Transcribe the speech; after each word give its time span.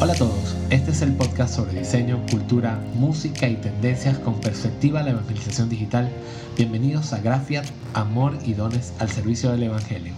Hola 0.00 0.12
a 0.12 0.16
todos, 0.16 0.56
este 0.70 0.90
es 0.90 1.02
el 1.02 1.12
podcast 1.14 1.54
sobre 1.54 1.78
diseño, 1.78 2.20
cultura, 2.28 2.82
música 2.96 3.48
y 3.48 3.54
tendencias 3.54 4.18
con 4.18 4.40
perspectiva 4.40 5.00
a 5.00 5.02
la 5.04 5.10
evangelización 5.10 5.68
digital. 5.68 6.10
Bienvenidos 6.58 7.12
a 7.12 7.20
Grafiat, 7.20 7.64
Amor 7.94 8.36
y 8.44 8.54
Dones 8.54 8.92
al 8.98 9.08
servicio 9.08 9.52
del 9.52 9.62
Evangelio. 9.62 10.12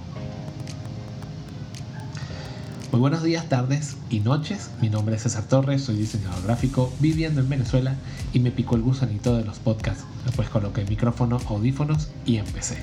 Muy 2.91 3.01
buenos 3.01 3.23
días, 3.23 3.51
tardes 3.51 3.99
y 4.09 4.21
noches. 4.21 4.71
Mi 4.81 4.89
nombre 4.89 5.17
es 5.17 5.23
César 5.23 5.45
Torres, 5.45 5.83
soy 5.83 5.97
diseñador 5.97 6.43
gráfico 6.45 6.91
viviendo 6.99 7.43
en 7.43 7.49
Venezuela 7.51 7.97
y 8.33 8.41
me 8.41 8.53
picó 8.53 8.77
el 8.77 8.83
gusanito 8.83 9.37
de 9.37 9.45
los 9.45 9.59
podcasts. 9.59 10.05
Después 10.25 10.49
coloqué 10.49 10.87
micrófono, 10.87 11.39
audífonos 11.49 12.09
y 12.25 12.39
empecé. 12.39 12.79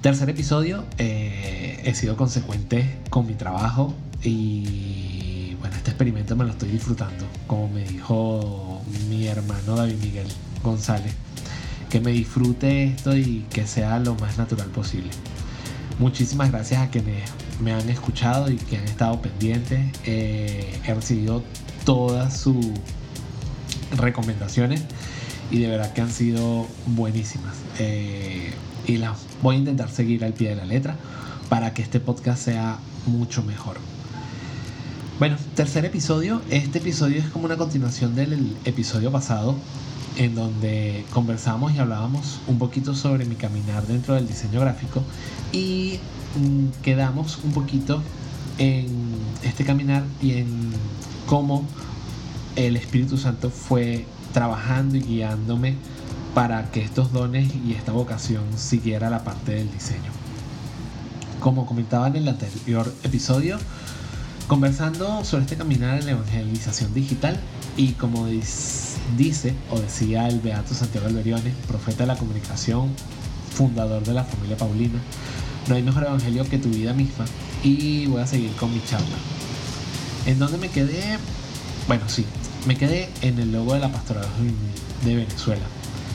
Tercer 0.00 0.30
episodio, 0.30 0.84
eh, 0.96 1.82
he 1.84 1.94
sido 1.94 2.16
consecuente 2.16 2.98
con 3.10 3.26
mi 3.26 3.34
trabajo 3.34 3.94
y 4.24 5.11
bueno, 5.62 5.76
este 5.76 5.90
experimento 5.90 6.34
me 6.34 6.44
lo 6.44 6.50
estoy 6.50 6.70
disfrutando, 6.70 7.24
como 7.46 7.68
me 7.68 7.84
dijo 7.84 8.82
mi 9.08 9.28
hermano 9.28 9.76
David 9.76 9.94
Miguel 10.02 10.26
González, 10.64 11.14
que 11.88 12.00
me 12.00 12.10
disfrute 12.10 12.86
esto 12.86 13.16
y 13.16 13.46
que 13.48 13.68
sea 13.68 14.00
lo 14.00 14.16
más 14.16 14.38
natural 14.38 14.66
posible. 14.70 15.10
Muchísimas 16.00 16.50
gracias 16.50 16.82
a 16.82 16.90
quienes 16.90 17.30
me 17.60 17.72
han 17.72 17.88
escuchado 17.88 18.50
y 18.50 18.56
que 18.56 18.76
han 18.76 18.84
estado 18.84 19.22
pendientes. 19.22 19.78
Eh, 20.04 20.80
he 20.84 20.94
recibido 20.94 21.44
todas 21.84 22.36
sus 22.36 22.56
recomendaciones 23.96 24.82
y 25.52 25.60
de 25.60 25.68
verdad 25.68 25.92
que 25.92 26.00
han 26.00 26.10
sido 26.10 26.66
buenísimas. 26.86 27.54
Eh, 27.78 28.52
y 28.88 28.96
las 28.96 29.16
voy 29.42 29.54
a 29.54 29.58
intentar 29.60 29.90
seguir 29.90 30.24
al 30.24 30.32
pie 30.32 30.48
de 30.48 30.56
la 30.56 30.64
letra 30.64 30.96
para 31.48 31.72
que 31.72 31.82
este 31.82 32.00
podcast 32.00 32.42
sea 32.42 32.78
mucho 33.06 33.44
mejor. 33.44 33.76
Bueno, 35.22 35.36
tercer 35.54 35.84
episodio. 35.84 36.42
Este 36.50 36.78
episodio 36.78 37.20
es 37.20 37.28
como 37.28 37.44
una 37.44 37.56
continuación 37.56 38.16
del 38.16 38.56
episodio 38.64 39.12
pasado 39.12 39.54
en 40.16 40.34
donde 40.34 41.04
conversamos 41.12 41.72
y 41.72 41.78
hablábamos 41.78 42.40
un 42.48 42.58
poquito 42.58 42.92
sobre 42.96 43.24
mi 43.24 43.36
caminar 43.36 43.86
dentro 43.86 44.16
del 44.16 44.26
diseño 44.26 44.58
gráfico 44.58 45.00
y 45.52 46.00
mm, 46.34 46.82
quedamos 46.82 47.38
un 47.44 47.52
poquito 47.52 48.02
en 48.58 48.88
este 49.44 49.64
caminar 49.64 50.02
y 50.20 50.38
en 50.38 50.72
cómo 51.26 51.68
el 52.56 52.76
Espíritu 52.76 53.16
Santo 53.16 53.50
fue 53.50 54.04
trabajando 54.32 54.96
y 54.96 55.02
guiándome 55.02 55.76
para 56.34 56.68
que 56.72 56.82
estos 56.82 57.12
dones 57.12 57.48
y 57.64 57.74
esta 57.74 57.92
vocación 57.92 58.42
siguiera 58.56 59.08
la 59.08 59.22
parte 59.22 59.52
del 59.52 59.70
diseño. 59.70 60.10
Como 61.38 61.64
comentaba 61.64 62.08
en 62.08 62.16
el 62.16 62.26
anterior 62.26 62.92
episodio, 63.04 63.60
conversando 64.46 65.24
sobre 65.24 65.44
este 65.44 65.56
caminar 65.56 65.98
en 65.98 66.06
la 66.06 66.12
evangelización 66.12 66.92
digital 66.94 67.38
y 67.76 67.92
como 67.92 68.26
dice 69.16 69.54
o 69.70 69.78
decía 69.78 70.28
el 70.28 70.40
Beato 70.40 70.74
Santiago 70.74 71.06
Alberione, 71.06 71.52
profeta 71.66 72.04
de 72.04 72.08
la 72.08 72.16
comunicación, 72.16 72.90
fundador 73.54 74.02
de 74.02 74.14
la 74.14 74.24
familia 74.24 74.56
Paulina, 74.56 74.98
no 75.68 75.74
hay 75.74 75.82
mejor 75.82 76.04
evangelio 76.04 76.48
que 76.48 76.58
tu 76.58 76.68
vida 76.68 76.92
misma 76.92 77.24
y 77.62 78.06
voy 78.06 78.22
a 78.22 78.26
seguir 78.26 78.52
con 78.56 78.72
mi 78.72 78.82
charla. 78.84 79.16
¿En 80.26 80.38
dónde 80.38 80.58
me 80.58 80.68
quedé? 80.68 81.18
Bueno, 81.86 82.08
sí, 82.08 82.24
me 82.66 82.76
quedé 82.76 83.08
en 83.22 83.38
el 83.38 83.52
logo 83.52 83.74
de 83.74 83.80
la 83.80 83.92
pastoral 83.92 84.26
de 85.04 85.16
Venezuela 85.16 85.64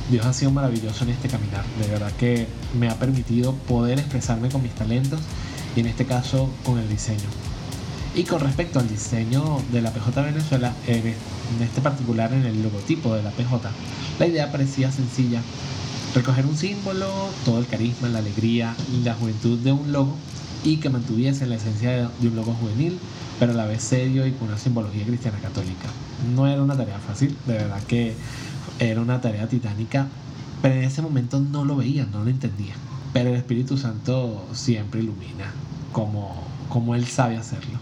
Dios 0.09 0.25
ha 0.25 0.31
sido 0.31 0.51
maravilloso 0.51 1.03
en 1.03 1.11
este 1.11 1.27
caminar. 1.27 1.65
De 1.81 1.87
verdad 1.87 2.11
que 2.13 2.47
me 2.79 2.87
ha 2.89 2.95
permitido 2.95 3.53
poder 3.53 3.99
expresarme 3.99 4.49
con 4.49 4.63
mis 4.63 4.71
talentos 4.73 5.19
y 5.75 5.81
en 5.81 5.87
este 5.87 6.05
caso 6.05 6.49
con 6.63 6.79
el 6.79 6.87
diseño. 6.87 7.27
Y 8.17 8.23
con 8.23 8.39
respecto 8.39 8.79
al 8.79 8.89
diseño 8.89 9.61
de 9.71 9.79
la 9.79 9.91
PJ 9.91 10.23
Venezuela, 10.23 10.73
en 10.87 11.13
este 11.61 11.81
particular 11.81 12.33
en 12.33 12.47
el 12.47 12.63
logotipo 12.63 13.13
de 13.13 13.21
la 13.21 13.29
PJ, 13.29 13.69
la 14.17 14.25
idea 14.25 14.51
parecía 14.51 14.91
sencilla. 14.91 15.39
Recoger 16.15 16.47
un 16.47 16.57
símbolo, 16.57 17.07
todo 17.45 17.59
el 17.59 17.67
carisma, 17.67 18.09
la 18.09 18.17
alegría, 18.17 18.75
la 19.03 19.13
juventud 19.13 19.59
de 19.59 19.71
un 19.71 19.91
logo 19.91 20.15
y 20.63 20.77
que 20.77 20.89
mantuviese 20.89 21.45
la 21.45 21.57
esencia 21.57 22.09
de 22.19 22.27
un 22.27 22.35
logo 22.35 22.53
juvenil, 22.53 22.97
pero 23.39 23.51
a 23.51 23.55
la 23.55 23.67
vez 23.67 23.83
serio 23.83 24.25
y 24.25 24.31
con 24.31 24.47
una 24.47 24.57
simbología 24.57 25.05
cristiana 25.05 25.37
católica. 25.37 25.87
No 26.33 26.47
era 26.47 26.63
una 26.63 26.75
tarea 26.75 26.97
fácil, 26.97 27.37
de 27.45 27.53
verdad 27.53 27.83
que 27.83 28.15
era 28.79 28.99
una 28.99 29.21
tarea 29.21 29.47
titánica, 29.47 30.07
pero 30.63 30.73
en 30.73 30.85
ese 30.85 31.03
momento 31.03 31.39
no 31.39 31.65
lo 31.65 31.75
veía, 31.75 32.07
no 32.11 32.23
lo 32.23 32.31
entendía. 32.31 32.73
Pero 33.13 33.29
el 33.29 33.35
Espíritu 33.35 33.77
Santo 33.77 34.43
siempre 34.53 35.01
ilumina 35.01 35.53
como, 35.91 36.43
como 36.67 36.95
Él 36.95 37.05
sabe 37.05 37.37
hacerlo. 37.37 37.77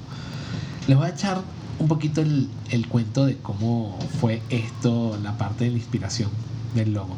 Les 0.87 0.97
voy 0.97 1.07
a 1.07 1.09
echar 1.09 1.41
un 1.79 1.87
poquito 1.87 2.21
el, 2.21 2.47
el 2.69 2.87
cuento 2.87 3.25
de 3.25 3.37
cómo 3.37 3.97
fue 4.19 4.41
esto, 4.49 5.17
la 5.23 5.37
parte 5.37 5.65
de 5.65 5.71
la 5.71 5.77
inspiración 5.77 6.29
del 6.75 6.93
logo. 6.93 7.15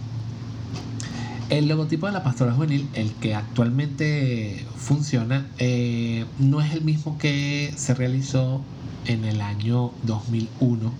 El 1.49 1.67
logotipo 1.67 2.07
de 2.07 2.13
la 2.13 2.23
pastora 2.23 2.53
juvenil, 2.53 2.89
el 2.93 3.11
que 3.13 3.35
actualmente 3.35 4.65
funciona, 4.75 5.47
eh, 5.59 6.25
no 6.39 6.61
es 6.61 6.73
el 6.73 6.81
mismo 6.81 7.17
que 7.17 7.73
se 7.77 7.93
realizó 7.93 8.61
en 9.05 9.23
el 9.23 9.41
año 9.41 9.91
2001 10.03 10.91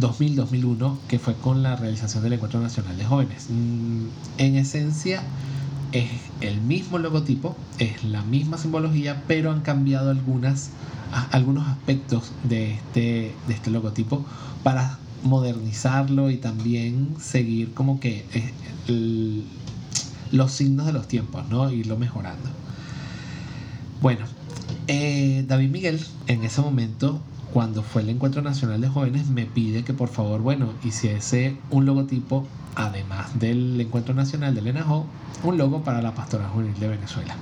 2000-2001, 0.00 0.98
que 1.08 1.18
fue 1.18 1.34
con 1.34 1.62
la 1.62 1.76
realización 1.76 2.22
del 2.24 2.34
Encuentro 2.34 2.60
Nacional 2.60 2.98
de 2.98 3.04
Jóvenes. 3.04 3.46
Mm, 3.48 4.06
en 4.38 4.56
esencia 4.56 5.22
es 5.94 6.10
el 6.40 6.60
mismo 6.60 6.98
logotipo, 6.98 7.56
es 7.78 8.02
la 8.04 8.22
misma 8.22 8.58
simbología, 8.58 9.22
pero 9.28 9.52
han 9.52 9.60
cambiado 9.60 10.10
algunas, 10.10 10.70
algunos 11.30 11.66
aspectos 11.68 12.32
de 12.42 12.72
este, 12.72 13.32
de 13.46 13.54
este 13.54 13.70
logotipo 13.70 14.24
para 14.64 14.98
modernizarlo 15.22 16.30
y 16.30 16.36
también 16.36 17.14
seguir 17.20 17.72
como 17.72 18.00
que 18.00 18.26
los 20.32 20.52
signos 20.52 20.86
de 20.86 20.92
los 20.92 21.06
tiempos, 21.06 21.48
¿no? 21.48 21.70
Irlo 21.70 21.96
mejorando. 21.96 22.50
Bueno, 24.02 24.26
eh, 24.88 25.44
David 25.46 25.70
Miguel 25.70 26.04
en 26.26 26.44
ese 26.44 26.60
momento 26.60 27.22
cuando 27.54 27.84
fue 27.84 28.02
el 28.02 28.08
Encuentro 28.08 28.42
Nacional 28.42 28.80
de 28.80 28.88
Jóvenes, 28.88 29.28
me 29.28 29.46
pide 29.46 29.84
que 29.84 29.94
por 29.94 30.08
favor, 30.08 30.42
bueno, 30.42 30.72
hiciese 30.82 31.56
un 31.70 31.86
logotipo, 31.86 32.48
además 32.74 33.38
del 33.38 33.80
Encuentro 33.80 34.14
Nacional 34.14 34.54
del 34.54 34.66
ENAJO, 34.68 35.06
un 35.42 35.58
logo 35.58 35.82
para 35.82 36.02
la 36.02 36.14
Pastora 36.14 36.48
Juvenil 36.48 36.78
de 36.78 36.88
Venezuela. 36.88 37.36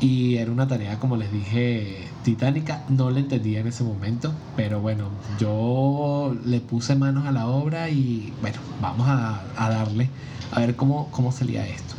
Y 0.00 0.36
era 0.36 0.50
una 0.50 0.66
tarea, 0.66 0.98
como 0.98 1.16
les 1.16 1.30
dije, 1.30 2.08
titánica. 2.24 2.84
No 2.88 3.10
la 3.10 3.20
entendía 3.20 3.60
en 3.60 3.66
ese 3.66 3.84
momento, 3.84 4.32
pero 4.56 4.80
bueno, 4.80 5.08
yo 5.38 6.34
le 6.44 6.60
puse 6.60 6.96
manos 6.96 7.26
a 7.26 7.32
la 7.32 7.46
obra 7.46 7.90
y 7.90 8.32
bueno, 8.40 8.58
vamos 8.80 9.06
a, 9.08 9.42
darle 9.56 10.08
a 10.52 10.60
ver 10.60 10.74
cómo, 10.74 11.10
cómo 11.10 11.32
salía 11.32 11.66
esto. 11.66 11.94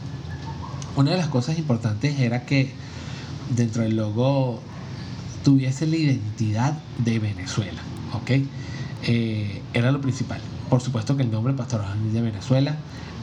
Una 0.95 1.11
de 1.11 1.17
las 1.17 1.27
cosas 1.27 1.57
importantes 1.59 2.19
era 2.19 2.45
que 2.45 2.71
dentro 3.55 3.83
del 3.83 3.95
logo 3.95 4.61
tuviese 5.43 5.85
la 5.85 5.95
identidad 5.95 6.77
de 6.97 7.19
Venezuela, 7.19 7.81
¿ok? 8.13 8.31
Eh, 9.03 9.61
era 9.73 9.91
lo 9.91 10.01
principal. 10.01 10.41
Por 10.71 10.79
supuesto 10.79 11.17
que 11.17 11.23
el 11.23 11.31
nombre 11.31 11.51
Pastoral 11.51 12.13
de 12.13 12.21
Venezuela 12.21 12.77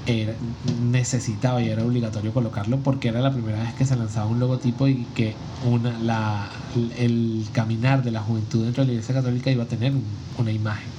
era, 0.04 0.34
necesitaba 0.82 1.62
y 1.62 1.70
era 1.70 1.82
obligatorio 1.82 2.34
colocarlo 2.34 2.76
porque 2.80 3.08
era 3.08 3.22
la 3.22 3.32
primera 3.32 3.62
vez 3.62 3.72
que 3.72 3.86
se 3.86 3.96
lanzaba 3.96 4.26
un 4.26 4.38
logotipo 4.38 4.86
y 4.86 5.06
que 5.14 5.34
una, 5.64 6.50
el 6.98 7.46
caminar 7.52 8.02
de 8.02 8.10
la 8.10 8.20
juventud 8.20 8.64
dentro 8.64 8.82
de 8.82 8.88
la 8.88 8.92
Iglesia 8.92 9.14
Católica 9.14 9.50
iba 9.50 9.64
a 9.64 9.66
tener 9.66 9.94
una 10.36 10.52
imagen. 10.52 10.90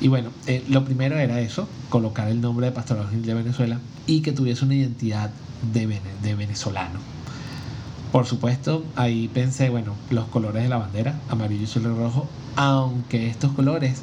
Y 0.00 0.08
bueno, 0.08 0.30
eh, 0.46 0.64
lo 0.70 0.86
primero 0.86 1.18
era 1.18 1.38
eso, 1.40 1.68
colocar 1.90 2.28
el 2.28 2.40
nombre 2.40 2.64
de 2.64 2.72
Pastoral 2.72 3.22
de 3.22 3.34
Venezuela 3.34 3.78
y 4.06 4.22
que 4.22 4.32
tuviese 4.32 4.64
una 4.64 4.76
identidad 4.76 5.32
de, 5.70 6.00
de 6.22 6.34
venezolano. 6.34 6.98
Por 8.10 8.24
supuesto, 8.24 8.86
ahí 8.96 9.28
pensé, 9.28 9.68
bueno, 9.68 9.96
los 10.08 10.28
colores 10.28 10.62
de 10.62 10.70
la 10.70 10.78
bandera, 10.78 11.20
amarillo, 11.28 11.66
y 11.78 11.78
rojo, 11.78 12.26
aunque 12.56 13.28
estos 13.28 13.52
colores 13.52 14.02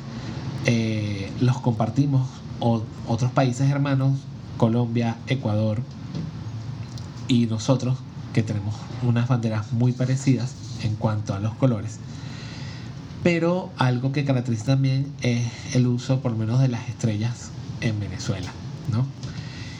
eh, 0.65 1.31
los 1.39 1.59
compartimos 1.59 2.27
otros 2.59 3.31
países 3.31 3.69
hermanos, 3.69 4.19
Colombia, 4.57 5.17
Ecuador 5.27 5.81
y 7.27 7.45
nosotros, 7.45 7.97
que 8.33 8.43
tenemos 8.43 8.75
unas 9.01 9.27
banderas 9.27 9.71
muy 9.71 9.93
parecidas 9.93 10.53
en 10.83 10.95
cuanto 10.95 11.33
a 11.33 11.39
los 11.39 11.53
colores. 11.55 11.99
Pero 13.23 13.69
algo 13.77 14.11
que 14.11 14.25
caracteriza 14.25 14.65
también 14.65 15.13
es 15.21 15.45
el 15.73 15.87
uso, 15.87 16.19
por 16.21 16.31
lo 16.31 16.37
menos, 16.37 16.59
de 16.59 16.67
las 16.67 16.87
estrellas 16.89 17.51
en 17.81 17.99
Venezuela, 17.99 18.49
¿no? 18.91 19.05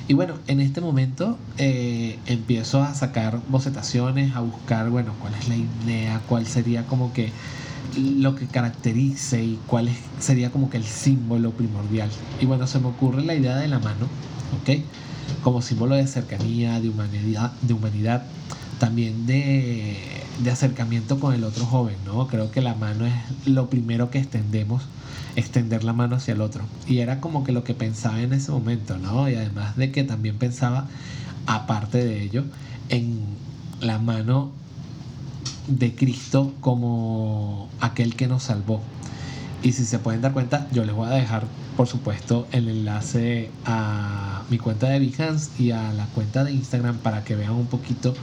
Y 0.07 0.13
bueno, 0.13 0.35
en 0.47 0.59
este 0.59 0.81
momento 0.81 1.37
eh, 1.57 2.17
empiezo 2.25 2.81
a 2.81 2.95
sacar 2.95 3.39
bocetaciones, 3.47 4.35
a 4.35 4.39
buscar, 4.39 4.89
bueno, 4.89 5.13
cuál 5.21 5.35
es 5.35 5.47
la 5.47 5.55
idea, 5.55 6.19
cuál 6.27 6.47
sería 6.47 6.87
como 6.87 7.13
que 7.13 7.31
lo 7.97 8.35
que 8.35 8.45
caracterice 8.45 9.43
y 9.43 9.59
cuál 9.67 9.89
sería 10.19 10.51
como 10.51 10.69
que 10.69 10.77
el 10.77 10.85
símbolo 10.85 11.51
primordial. 11.51 12.09
Y 12.39 12.45
bueno, 12.45 12.67
se 12.67 12.79
me 12.79 12.87
ocurre 12.87 13.23
la 13.23 13.35
idea 13.35 13.57
de 13.57 13.67
la 13.67 13.79
mano, 13.79 14.07
¿ok? 14.61 14.79
Como 15.43 15.61
símbolo 15.61 15.95
de 15.95 16.07
cercanía, 16.07 16.79
de 16.79 16.89
humanidad, 16.89 17.51
de 17.61 17.73
humanidad 17.73 18.23
también 18.79 19.27
de, 19.27 19.97
de 20.41 20.51
acercamiento 20.51 21.19
con 21.19 21.35
el 21.35 21.43
otro 21.43 21.65
joven, 21.65 21.97
¿no? 22.05 22.27
Creo 22.27 22.49
que 22.49 22.61
la 22.61 22.73
mano 22.73 23.05
es 23.05 23.13
lo 23.45 23.69
primero 23.69 24.09
que 24.09 24.19
extendemos, 24.19 24.83
extender 25.35 25.83
la 25.83 25.93
mano 25.93 26.15
hacia 26.15 26.33
el 26.33 26.41
otro. 26.41 26.63
Y 26.87 26.99
era 26.99 27.19
como 27.19 27.43
que 27.43 27.51
lo 27.51 27.63
que 27.63 27.73
pensaba 27.73 28.21
en 28.21 28.33
ese 28.33 28.51
momento, 28.51 28.97
¿no? 28.97 29.29
Y 29.29 29.35
además 29.35 29.75
de 29.75 29.91
que 29.91 30.03
también 30.03 30.37
pensaba, 30.37 30.87
aparte 31.45 32.03
de 32.03 32.23
ello, 32.23 32.45
en 32.87 33.19
la 33.81 33.99
mano 33.99 34.51
de 35.69 35.95
Cristo 35.95 36.53
como 36.61 37.69
aquel 37.79 38.15
que 38.15 38.27
nos 38.27 38.43
salvó. 38.43 38.81
Y 39.61 39.73
si 39.73 39.85
se 39.85 39.99
pueden 39.99 40.21
dar 40.21 40.33
cuenta, 40.33 40.67
yo 40.71 40.85
les 40.85 40.95
voy 40.95 41.07
a 41.07 41.11
dejar, 41.11 41.45
por 41.75 41.87
supuesto, 41.87 42.47
el 42.51 42.69
enlace 42.69 43.51
a 43.65 44.43
mi 44.49 44.57
cuenta 44.57 44.87
de 44.87 44.99
Behance 44.99 45.51
y 45.61 45.71
a 45.71 45.91
la 45.93 46.05
cuenta 46.07 46.43
de 46.43 46.53
Instagram 46.53 46.97
para 46.97 47.23
que 47.23 47.35
vean 47.35 47.51
un 47.51 47.67
poquito 47.67 48.13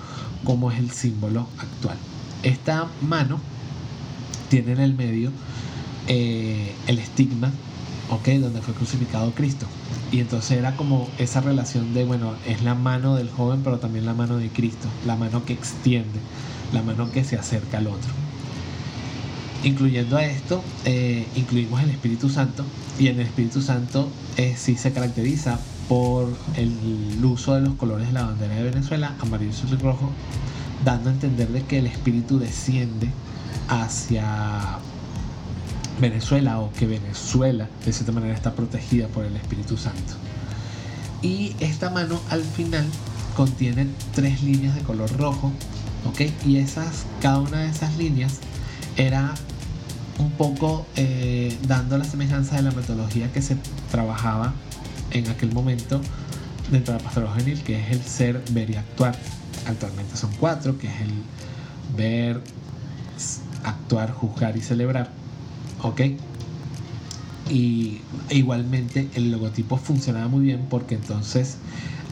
cómo 0.44 0.70
es 0.70 0.78
el 0.78 0.90
símbolo 0.90 1.46
actual. 1.58 1.98
Esta 2.42 2.86
mano 3.02 3.38
tiene 4.48 4.72
en 4.72 4.80
el 4.80 4.94
medio 4.94 5.30
eh, 6.08 6.74
el 6.86 6.98
estigma, 6.98 7.50
¿ok? 8.10 8.28
Donde 8.40 8.62
fue 8.62 8.72
crucificado 8.74 9.32
Cristo. 9.32 9.66
Y 10.12 10.20
entonces 10.20 10.56
era 10.56 10.76
como 10.76 11.08
esa 11.18 11.40
relación 11.40 11.92
de, 11.92 12.04
bueno, 12.04 12.34
es 12.46 12.62
la 12.62 12.74
mano 12.74 13.16
del 13.16 13.28
joven, 13.28 13.60
pero 13.62 13.78
también 13.78 14.06
la 14.06 14.14
mano 14.14 14.38
de 14.38 14.48
Cristo, 14.48 14.88
la 15.04 15.16
mano 15.16 15.44
que 15.44 15.52
extiende, 15.52 16.20
la 16.72 16.82
mano 16.82 17.10
que 17.10 17.24
se 17.24 17.36
acerca 17.36 17.78
al 17.78 17.86
otro. 17.88 18.10
Incluyendo 19.64 20.16
a 20.16 20.24
esto, 20.24 20.62
eh, 20.84 21.26
incluimos 21.34 21.82
el 21.82 21.90
Espíritu 21.90 22.28
Santo 22.28 22.64
y 22.98 23.08
en 23.08 23.20
el 23.20 23.26
Espíritu 23.26 23.62
Santo 23.62 24.08
eh, 24.36 24.54
sí 24.56 24.76
se 24.76 24.92
caracteriza 24.92 25.58
por 25.88 26.28
el 26.56 27.24
uso 27.24 27.54
de 27.54 27.60
los 27.62 27.74
colores 27.74 28.08
de 28.08 28.12
la 28.12 28.24
bandera 28.24 28.54
de 28.54 28.62
Venezuela, 28.64 29.14
amarillo, 29.20 29.52
y 29.70 29.76
rojo, 29.76 30.10
dando 30.84 31.10
a 31.10 31.12
entender 31.12 31.48
de 31.48 31.62
que 31.62 31.78
el 31.78 31.86
Espíritu 31.86 32.38
desciende 32.38 33.08
hacia 33.68 34.78
Venezuela 36.00 36.60
o 36.60 36.72
que 36.72 36.86
Venezuela 36.86 37.68
de 37.84 37.92
cierta 37.92 38.12
manera 38.12 38.34
está 38.34 38.52
protegida 38.54 39.08
por 39.08 39.24
el 39.24 39.36
Espíritu 39.36 39.76
Santo. 39.76 40.14
Y 41.22 41.56
esta 41.60 41.90
mano 41.90 42.20
al 42.30 42.42
final 42.42 42.84
contiene 43.36 43.86
tres 44.14 44.42
líneas 44.42 44.74
de 44.74 44.82
color 44.82 45.10
rojo, 45.16 45.52
¿ok? 46.08 46.22
Y 46.46 46.58
esas, 46.58 47.04
cada 47.20 47.38
una 47.38 47.60
de 47.60 47.70
esas 47.70 47.96
líneas 47.96 48.38
era 48.96 49.34
un 50.18 50.30
poco 50.30 50.86
eh, 50.96 51.56
dando 51.66 51.98
la 51.98 52.04
semejanza 52.04 52.56
de 52.56 52.62
la 52.62 52.70
metodología 52.70 53.30
que 53.32 53.42
se 53.42 53.56
trabajaba 53.90 54.54
en 55.10 55.28
aquel 55.28 55.52
momento 55.52 56.00
dentro 56.70 56.94
de 56.94 56.98
la 56.98 57.04
pastoral 57.04 57.30
juvenil, 57.30 57.62
que 57.62 57.80
es 57.80 57.90
el 57.90 58.02
ser, 58.02 58.42
ver 58.50 58.70
y 58.70 58.76
actuar. 58.76 59.16
Actualmente 59.66 60.16
son 60.16 60.30
cuatro, 60.38 60.78
que 60.78 60.86
es 60.86 61.00
el 61.00 61.12
ver, 61.96 62.40
actuar, 63.64 64.12
juzgar 64.12 64.56
y 64.56 64.62
celebrar. 64.62 65.10
¿Ok? 65.82 66.00
Y 67.50 68.00
igualmente 68.30 69.08
el 69.14 69.30
logotipo 69.30 69.76
funcionaba 69.76 70.28
muy 70.28 70.44
bien 70.44 70.66
porque 70.68 70.96
entonces 70.96 71.58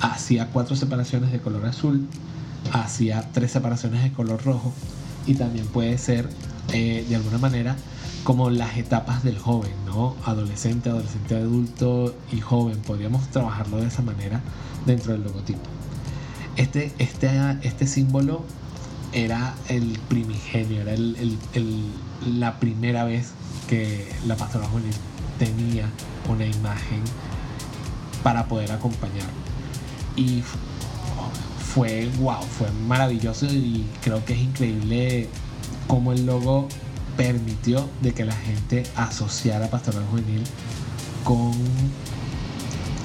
hacía 0.00 0.48
cuatro 0.48 0.76
separaciones 0.76 1.32
de 1.32 1.40
color 1.40 1.66
azul, 1.66 2.06
hacía 2.72 3.28
tres 3.32 3.52
separaciones 3.52 4.02
de 4.02 4.12
color 4.12 4.42
rojo 4.44 4.72
y 5.26 5.34
también 5.34 5.66
puede 5.66 5.96
ser 5.98 6.28
eh, 6.72 7.04
de 7.08 7.16
alguna 7.16 7.38
manera 7.38 7.76
como 8.24 8.48
las 8.50 8.76
etapas 8.78 9.22
del 9.22 9.38
joven, 9.38 9.72
¿no? 9.86 10.16
Adolescente, 10.24 10.88
adolescente 10.88 11.36
adulto 11.36 12.14
y 12.32 12.40
joven. 12.40 12.80
Podríamos 12.80 13.28
trabajarlo 13.28 13.76
de 13.76 13.86
esa 13.86 14.02
manera 14.02 14.40
dentro 14.86 15.12
del 15.12 15.24
logotipo. 15.24 15.60
Este, 16.56 16.92
este, 16.98 17.28
este 17.62 17.86
símbolo 17.86 18.44
era 19.12 19.54
el 19.68 19.98
primigenio, 20.08 20.80
era 20.82 20.94
el, 20.94 21.38
la 22.26 22.58
primera 22.58 23.04
vez 23.04 23.32
que 23.68 24.10
la 24.26 24.36
pastora 24.36 24.66
juvenil 24.66 24.94
tenía 25.38 25.88
una 26.28 26.46
imagen 26.46 27.02
para 28.22 28.46
poder 28.46 28.72
acompañar. 28.72 29.28
Y 30.16 30.42
fue 31.74 32.08
wow, 32.20 32.40
fue 32.40 32.70
maravilloso 32.86 33.46
y 33.46 33.84
creo 34.00 34.24
que 34.24 34.34
es 34.34 34.38
increíble 34.38 35.28
cómo 35.88 36.12
el 36.12 36.24
logo 36.24 36.68
permitió 37.16 37.88
de 38.00 38.12
que 38.14 38.24
la 38.24 38.34
gente 38.34 38.84
asociara 38.94 39.68
pastoral 39.68 40.04
juvenil 40.10 40.44
con 41.24 41.52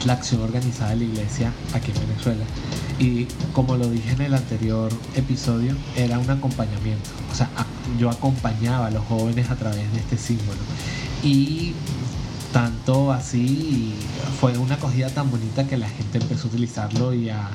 la 0.06 0.14
acción 0.14 0.42
organizada 0.42 0.92
de 0.92 0.98
la 0.98 1.04
iglesia 1.06 1.52
aquí 1.74 1.92
en 1.92 2.08
Venezuela. 2.08 2.46
Y 3.00 3.26
como 3.54 3.76
lo 3.76 3.90
dije 3.90 4.12
en 4.12 4.22
el 4.22 4.34
anterior 4.36 4.92
episodio, 5.16 5.76
era 5.96 6.20
un 6.20 6.30
acompañamiento. 6.30 7.10
O 7.32 7.36
sea, 7.36 7.50
yo 7.98 8.10
acompañaba 8.12 8.88
a 8.88 8.92
los 8.92 9.04
jóvenes 9.06 9.50
a 9.50 9.56
través 9.56 9.92
de 9.94 10.00
este 10.00 10.18
símbolo. 10.18 10.60
Y 11.24 11.74
tanto 12.54 13.12
así 13.12 13.94
fue 14.40 14.58
una 14.58 14.76
acogida 14.76 15.10
tan 15.10 15.32
bonita 15.32 15.66
que 15.68 15.78
la 15.78 15.90
gente 15.90 16.20
empezó 16.20 16.48
a 16.48 16.52
utilizarlo 16.52 17.14
y 17.14 17.30
a 17.30 17.50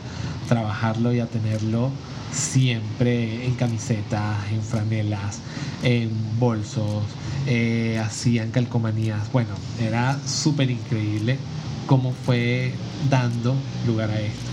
trabajarlo 0.46 1.12
y 1.12 1.20
a 1.20 1.26
tenerlo 1.26 1.90
siempre 2.32 3.46
en 3.46 3.54
camisetas, 3.54 4.50
en 4.50 4.62
franelas, 4.62 5.40
en 5.82 6.10
bolsos, 6.38 7.04
eh, 7.46 8.00
hacían 8.04 8.50
calcomanías. 8.50 9.30
Bueno, 9.32 9.50
era 9.80 10.18
súper 10.26 10.70
increíble 10.70 11.38
cómo 11.86 12.12
fue 12.12 12.74
dando 13.10 13.54
lugar 13.86 14.10
a 14.10 14.20
esto. 14.20 14.50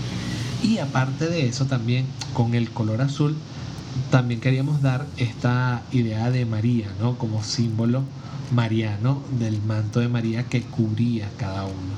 Y 0.62 0.78
aparte 0.78 1.28
de 1.28 1.48
eso, 1.48 1.66
también 1.66 2.06
con 2.34 2.54
el 2.54 2.70
color 2.70 3.02
azul, 3.02 3.36
también 4.10 4.40
queríamos 4.40 4.80
dar 4.80 5.06
esta 5.16 5.82
idea 5.92 6.30
de 6.30 6.46
María, 6.46 6.86
¿no? 7.00 7.18
Como 7.18 7.42
símbolo 7.42 8.04
mariano 8.54 9.22
del 9.38 9.60
manto 9.62 10.00
de 10.00 10.08
María 10.08 10.44
que 10.44 10.62
cubría 10.62 11.28
cada 11.38 11.64
uno. 11.64 11.94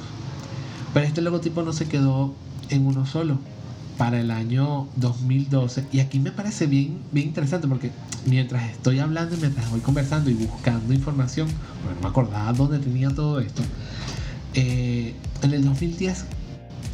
Pero 0.94 1.06
este 1.06 1.20
logotipo 1.20 1.62
no 1.62 1.72
se 1.72 1.88
quedó 1.88 2.34
en 2.70 2.86
uno 2.86 3.04
solo, 3.04 3.38
para 3.98 4.20
el 4.20 4.30
año 4.30 4.88
2012. 4.96 5.86
Y 5.92 6.00
aquí 6.00 6.18
me 6.18 6.32
parece 6.32 6.66
bien, 6.66 6.98
bien 7.12 7.28
interesante 7.28 7.68
porque 7.68 7.90
mientras 8.26 8.70
estoy 8.70 8.98
hablando 8.98 9.36
y 9.36 9.38
mientras 9.38 9.70
voy 9.70 9.80
conversando 9.80 10.30
y 10.30 10.34
buscando 10.34 10.92
información, 10.92 11.48
bueno, 11.82 11.96
no 11.96 12.02
me 12.02 12.08
acordaba 12.08 12.52
dónde 12.52 12.78
tenía 12.78 13.10
todo 13.10 13.40
esto. 13.40 13.62
Eh, 14.54 15.14
en 15.42 15.52
el 15.52 15.64
2010 15.64 16.24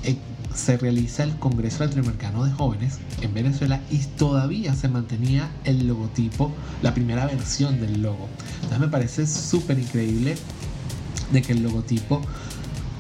eh, 0.05 0.17
se 0.55 0.76
realiza 0.76 1.23
el 1.25 1.37
Congreso 1.37 1.85
Latinoamericano 1.85 2.44
de 2.44 2.52
Jóvenes 2.52 2.99
en 3.20 3.32
Venezuela 3.35 3.81
y 3.91 3.99
todavía 3.99 4.75
se 4.75 4.88
mantenía 4.88 5.50
el 5.64 5.87
logotipo, 5.87 6.52
la 6.82 6.93
primera 6.94 7.26
versión 7.26 7.81
del 7.81 8.02
logo. 8.02 8.29
Entonces 8.56 8.81
me 8.81 8.88
parece 8.88 9.26
súper 9.26 9.78
increíble 9.78 10.37
de 11.33 11.42
que 11.42 11.52
el 11.52 11.62
logotipo 11.62 12.23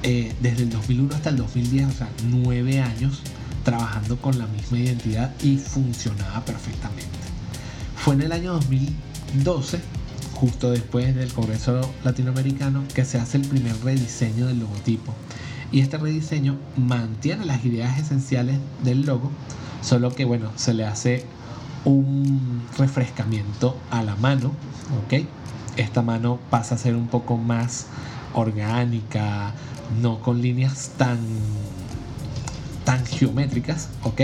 eh, 0.02 0.32
desde 0.40 0.62
el 0.62 0.70
2001 0.70 1.14
hasta 1.14 1.30
el 1.30 1.36
2010, 1.36 1.88
o 1.88 1.92
sea, 1.92 2.08
nueve 2.30 2.80
años, 2.80 3.20
trabajando 3.64 4.16
con 4.16 4.38
la 4.38 4.46
misma 4.46 4.78
identidad 4.78 5.34
y 5.42 5.56
funcionaba 5.56 6.44
perfectamente. 6.44 7.18
Fue 7.96 8.14
en 8.14 8.22
el 8.22 8.32
año 8.32 8.54
2012, 8.54 9.80
justo 10.34 10.70
después 10.70 11.14
del 11.14 11.32
Congreso 11.32 11.80
Latinoamericano, 12.04 12.82
que 12.94 13.04
se 13.04 13.18
hace 13.18 13.36
el 13.36 13.46
primer 13.46 13.76
rediseño 13.84 14.46
del 14.46 14.60
logotipo. 14.60 15.14
Y 15.72 15.80
este 15.80 15.98
rediseño 15.98 16.58
mantiene 16.76 17.44
las 17.44 17.64
ideas 17.64 17.98
esenciales 17.98 18.58
del 18.82 19.02
logo, 19.02 19.30
solo 19.82 20.14
que 20.14 20.24
bueno, 20.24 20.50
se 20.56 20.74
le 20.74 20.84
hace 20.84 21.24
un 21.84 22.62
refrescamiento 22.76 23.76
a 23.90 24.02
la 24.02 24.16
mano, 24.16 24.52
¿ok? 25.04 25.24
Esta 25.76 26.02
mano 26.02 26.38
pasa 26.50 26.74
a 26.74 26.78
ser 26.78 26.96
un 26.96 27.06
poco 27.06 27.36
más 27.36 27.86
orgánica, 28.34 29.52
no 30.00 30.20
con 30.20 30.42
líneas 30.42 30.92
tan 30.96 31.18
tan 32.90 33.06
geométricas, 33.06 33.88
¿ok? 34.02 34.20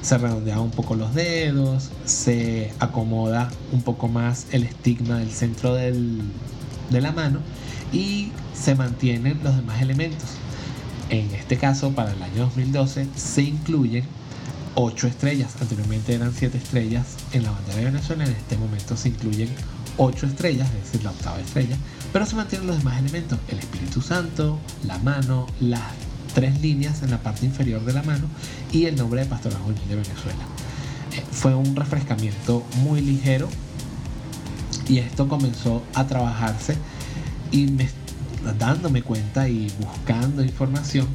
Se 0.00 0.16
redondea 0.16 0.58
un 0.60 0.70
poco 0.70 0.94
los 0.94 1.14
dedos, 1.14 1.90
se 2.06 2.72
acomoda 2.78 3.50
un 3.70 3.82
poco 3.82 4.08
más 4.08 4.46
el 4.50 4.62
estigma 4.62 5.18
del 5.18 5.30
centro 5.30 5.74
de 5.74 5.92
la 6.90 7.12
mano 7.12 7.40
y 7.92 8.32
se 8.54 8.74
mantienen 8.74 9.38
los 9.44 9.54
demás 9.56 9.82
elementos. 9.82 10.24
En 11.10 11.30
este 11.34 11.58
caso, 11.58 11.90
para 11.90 12.12
el 12.12 12.22
año 12.22 12.44
2012, 12.46 13.08
se 13.14 13.42
incluyen 13.42 14.04
8 14.74 15.06
estrellas. 15.06 15.56
Anteriormente 15.60 16.14
eran 16.14 16.32
7 16.32 16.56
estrellas 16.56 17.04
en 17.34 17.42
la 17.42 17.50
bandera 17.50 17.76
de 17.76 17.84
Venezuela. 17.84 18.24
En 18.24 18.30
este 18.30 18.56
momento 18.56 18.96
se 18.96 19.10
incluyen 19.10 19.50
8 19.98 20.26
estrellas, 20.28 20.66
es 20.78 20.84
decir, 20.84 21.04
la 21.04 21.10
octava 21.10 21.38
estrella. 21.40 21.76
Pero 22.10 22.24
se 22.24 22.36
mantienen 22.36 22.68
los 22.68 22.78
demás 22.78 22.98
elementos. 23.00 23.38
El 23.48 23.58
Espíritu 23.58 24.00
Santo, 24.00 24.58
la 24.86 24.96
mano, 24.96 25.46
las 25.60 25.82
tres 26.34 26.60
líneas 26.60 27.02
en 27.02 27.10
la 27.10 27.18
parte 27.18 27.46
inferior 27.46 27.84
de 27.84 27.92
la 27.92 28.02
mano 28.02 28.26
y 28.72 28.84
el 28.84 28.96
nombre 28.96 29.22
de 29.22 29.26
Pastoral 29.26 29.58
Juvenil 29.58 29.88
de 29.88 29.96
Venezuela. 29.96 30.44
Eh, 31.16 31.24
fue 31.30 31.54
un 31.54 31.74
refrescamiento 31.74 32.64
muy 32.82 33.00
ligero 33.00 33.48
y 34.88 34.98
esto 34.98 35.28
comenzó 35.28 35.82
a 35.94 36.06
trabajarse 36.06 36.76
y 37.50 37.66
me, 37.66 37.88
dándome 38.58 39.02
cuenta 39.02 39.48
y 39.48 39.70
buscando 39.80 40.42
información 40.42 41.06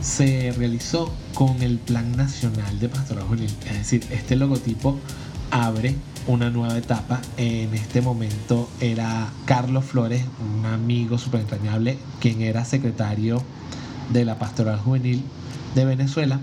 se 0.00 0.52
realizó 0.56 1.12
con 1.32 1.62
el 1.62 1.78
Plan 1.78 2.16
Nacional 2.16 2.80
de 2.80 2.88
Pastoral 2.88 3.24
Juvenil. 3.24 3.50
Es 3.66 3.78
decir, 3.78 4.04
este 4.10 4.34
logotipo 4.34 4.98
abre 5.50 5.94
una 6.26 6.50
nueva 6.50 6.76
etapa. 6.76 7.20
En 7.36 7.72
este 7.74 8.00
momento 8.00 8.68
era 8.80 9.28
Carlos 9.44 9.84
Flores, 9.84 10.24
un 10.40 10.66
amigo 10.66 11.18
súper 11.18 11.42
entrañable, 11.42 11.98
quien 12.20 12.42
era 12.42 12.64
secretario 12.64 13.42
de 14.12 14.24
la 14.24 14.38
Pastoral 14.38 14.78
Juvenil 14.78 15.22
de 15.74 15.84
Venezuela. 15.84 16.40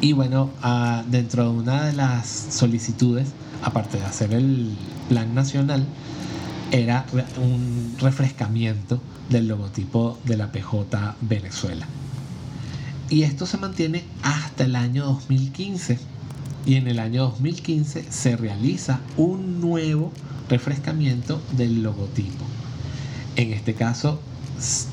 Y 0.00 0.12
bueno, 0.12 0.50
ah, 0.62 1.04
dentro 1.08 1.44
de 1.44 1.50
una 1.50 1.84
de 1.84 1.92
las 1.92 2.28
solicitudes, 2.28 3.28
aparte 3.62 3.98
de 3.98 4.04
hacer 4.04 4.32
el 4.34 4.76
plan 5.08 5.34
nacional, 5.34 5.86
era 6.70 7.06
un 7.40 7.94
refrescamiento 8.00 9.00
del 9.30 9.48
logotipo 9.48 10.18
de 10.24 10.36
la 10.36 10.52
PJ 10.52 11.16
Venezuela. 11.20 11.86
Y 13.10 13.22
esto 13.22 13.46
se 13.46 13.58
mantiene 13.58 14.04
hasta 14.22 14.64
el 14.64 14.76
año 14.76 15.04
2015. 15.04 15.98
Y 16.66 16.76
en 16.76 16.88
el 16.88 16.98
año 16.98 17.24
2015 17.24 18.06
se 18.10 18.36
realiza 18.36 19.00
un 19.16 19.60
nuevo 19.60 20.12
refrescamiento 20.48 21.40
del 21.52 21.82
logotipo. 21.82 22.44
En 23.36 23.52
este 23.52 23.74
caso 23.74 24.20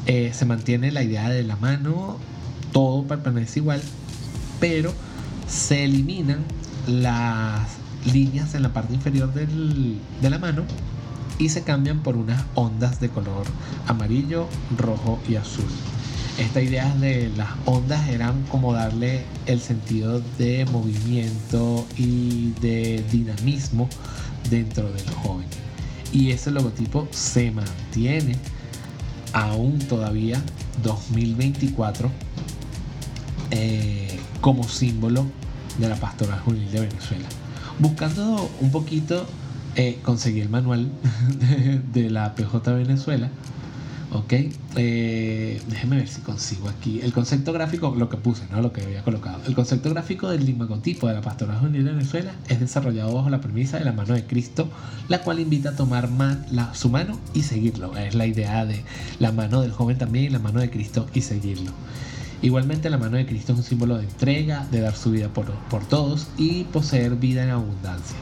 eh, 0.05 0.31
se 0.33 0.45
mantiene 0.45 0.91
la 0.91 1.03
idea 1.03 1.29
de 1.29 1.43
la 1.43 1.55
mano, 1.55 2.17
todo 2.71 3.03
permanece 3.03 3.59
igual, 3.59 3.81
pero 4.59 4.93
se 5.47 5.83
eliminan 5.83 6.43
las 6.87 7.67
líneas 8.05 8.55
en 8.55 8.63
la 8.63 8.73
parte 8.73 8.93
inferior 8.93 9.31
de 9.33 10.29
la 10.29 10.39
mano 10.39 10.63
y 11.37 11.49
se 11.49 11.63
cambian 11.63 12.01
por 12.01 12.17
unas 12.17 12.43
ondas 12.55 12.99
de 12.99 13.09
color 13.09 13.45
amarillo, 13.87 14.47
rojo 14.77 15.19
y 15.27 15.35
azul. 15.35 15.65
Esta 16.37 16.61
idea 16.61 16.93
de 16.95 17.29
las 17.35 17.49
ondas 17.65 18.07
eran 18.07 18.43
como 18.43 18.73
darle 18.73 19.25
el 19.47 19.59
sentido 19.59 20.21
de 20.37 20.65
movimiento 20.71 21.85
y 21.97 22.51
de 22.61 23.03
dinamismo 23.11 23.89
dentro 24.49 24.91
del 24.91 25.09
joven. 25.09 25.47
Y 26.11 26.31
ese 26.31 26.51
logotipo 26.51 27.07
se 27.11 27.51
mantiene 27.51 28.35
aún 29.33 29.79
todavía 29.79 30.41
2024 30.83 32.09
eh, 33.51 34.19
como 34.39 34.63
símbolo 34.67 35.25
de 35.77 35.89
la 35.89 35.95
pastoral 35.95 36.39
juvenil 36.39 36.71
de 36.71 36.81
Venezuela. 36.81 37.27
Buscando 37.79 38.50
un 38.59 38.71
poquito 38.71 39.25
eh, 39.75 40.00
conseguí 40.03 40.41
el 40.41 40.50
manual 40.50 40.89
de, 41.93 42.09
la 42.09 42.35
PJ 42.35 42.73
Venezuela. 42.73 43.29
Ok, 44.13 44.33
eh, 44.75 45.61
déjeme 45.69 45.95
ver 45.95 46.07
si 46.09 46.19
consigo 46.19 46.67
aquí 46.67 46.99
el 47.01 47.13
concepto 47.13 47.53
gráfico, 47.53 47.95
lo 47.95 48.09
que 48.09 48.17
puse, 48.17 48.43
no 48.51 48.61
lo 48.61 48.73
que 48.73 48.81
había 48.81 49.03
colocado. 49.03 49.39
El 49.47 49.55
concepto 49.55 49.89
gráfico 49.89 50.27
del 50.27 50.45
limagotipo 50.45 51.07
de 51.07 51.13
la 51.13 51.21
Pastoral 51.21 51.59
Juvenil 51.59 51.85
de 51.85 51.93
Venezuela 51.93 52.33
es 52.49 52.59
desarrollado 52.59 53.13
bajo 53.13 53.29
la 53.29 53.39
premisa 53.39 53.79
de 53.79 53.85
la 53.85 53.93
mano 53.93 54.13
de 54.13 54.25
Cristo, 54.25 54.67
la 55.07 55.21
cual 55.21 55.39
invita 55.39 55.69
a 55.69 55.75
tomar 55.77 56.09
su 56.73 56.89
mano 56.89 57.17
y 57.33 57.43
seguirlo. 57.43 57.95
Es 57.95 58.13
la 58.13 58.25
idea 58.25 58.65
de 58.65 58.83
la 59.19 59.31
mano 59.31 59.61
del 59.61 59.71
joven 59.71 59.97
también 59.97 60.33
la 60.33 60.39
mano 60.39 60.59
de 60.59 60.69
Cristo 60.69 61.07
y 61.13 61.21
seguirlo. 61.21 61.71
Igualmente 62.41 62.89
la 62.89 62.97
mano 62.97 63.15
de 63.15 63.25
Cristo 63.25 63.53
es 63.53 63.59
un 63.59 63.63
símbolo 63.63 63.97
de 63.97 64.03
entrega, 64.03 64.67
de 64.71 64.81
dar 64.81 64.95
su 64.95 65.11
vida 65.11 65.29
por, 65.29 65.49
por 65.69 65.85
todos 65.85 66.27
y 66.37 66.65
poseer 66.65 67.15
vida 67.15 67.43
en 67.43 67.51
abundancia. 67.51 68.17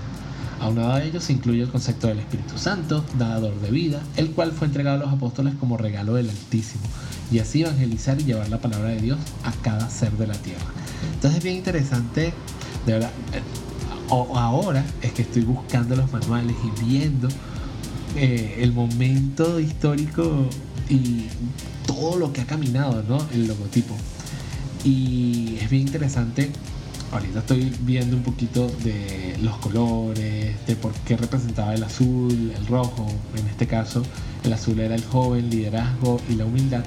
Aunado 0.61 0.93
a 0.93 1.03
ello 1.03 1.21
se 1.21 1.33
incluye 1.33 1.61
el 1.61 1.69
concepto 1.69 2.07
del 2.07 2.19
Espíritu 2.19 2.57
Santo, 2.57 3.05
dador 3.17 3.59
de 3.61 3.71
vida, 3.71 4.01
el 4.17 4.31
cual 4.31 4.51
fue 4.51 4.67
entregado 4.67 4.97
a 4.97 5.05
los 5.05 5.13
apóstoles 5.13 5.53
como 5.55 5.77
regalo 5.77 6.15
del 6.15 6.29
Altísimo, 6.29 6.83
y 7.31 7.39
así 7.39 7.61
evangelizar 7.61 8.19
y 8.19 8.25
llevar 8.25 8.49
la 8.49 8.59
palabra 8.59 8.89
de 8.89 8.99
Dios 8.99 9.19
a 9.43 9.51
cada 9.61 9.89
ser 9.89 10.11
de 10.13 10.27
la 10.27 10.35
tierra. 10.35 10.65
Entonces 11.13 11.37
es 11.37 11.43
bien 11.43 11.55
interesante, 11.55 12.33
de 12.85 12.93
verdad, 12.93 13.11
eh, 13.33 13.41
ahora 14.09 14.83
es 15.01 15.13
que 15.13 15.21
estoy 15.21 15.43
buscando 15.43 15.95
los 15.95 16.11
manuales 16.11 16.55
y 16.63 16.85
viendo 16.85 17.29
eh, 18.15 18.57
el 18.59 18.73
momento 18.73 19.59
histórico 19.59 20.47
y 20.89 21.27
todo 21.85 22.17
lo 22.17 22.33
que 22.33 22.41
ha 22.41 22.45
caminado, 22.45 23.03
¿no? 23.07 23.25
El 23.31 23.47
logotipo. 23.47 23.95
Y 24.83 25.57
es 25.61 25.69
bien 25.69 25.83
interesante 25.83 26.51
ahorita 27.11 27.39
estoy 27.39 27.75
viendo 27.81 28.15
un 28.15 28.23
poquito 28.23 28.67
de 28.83 29.37
los 29.41 29.57
colores, 29.57 30.55
de 30.65 30.75
por 30.75 30.93
qué 31.05 31.17
representaba 31.17 31.73
el 31.73 31.83
azul, 31.83 32.53
el 32.55 32.67
rojo. 32.67 33.07
En 33.35 33.47
este 33.47 33.67
caso, 33.67 34.03
el 34.43 34.53
azul 34.53 34.79
era 34.79 34.95
el 34.95 35.03
joven, 35.03 35.49
liderazgo 35.49 36.19
y 36.29 36.35
la 36.35 36.45
humildad. 36.45 36.83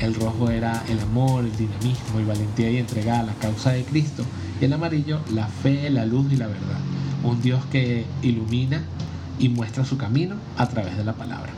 El 0.00 0.14
rojo 0.14 0.50
era 0.50 0.82
el 0.88 0.98
amor, 1.00 1.44
el 1.44 1.56
dinamismo 1.56 2.20
y 2.20 2.24
valentía 2.24 2.70
y 2.70 2.78
entrega 2.78 3.20
a 3.20 3.22
la 3.22 3.34
causa 3.34 3.70
de 3.70 3.84
Cristo. 3.84 4.24
Y 4.60 4.64
el 4.64 4.72
amarillo, 4.72 5.20
la 5.32 5.46
fe, 5.46 5.88
la 5.90 6.04
luz 6.04 6.32
y 6.32 6.36
la 6.36 6.46
verdad. 6.46 6.78
Un 7.22 7.40
Dios 7.40 7.64
que 7.66 8.04
ilumina 8.22 8.82
y 9.38 9.48
muestra 9.48 9.84
su 9.84 9.96
camino 9.96 10.36
a 10.56 10.68
través 10.68 10.96
de 10.96 11.04
la 11.04 11.14
palabra. 11.14 11.52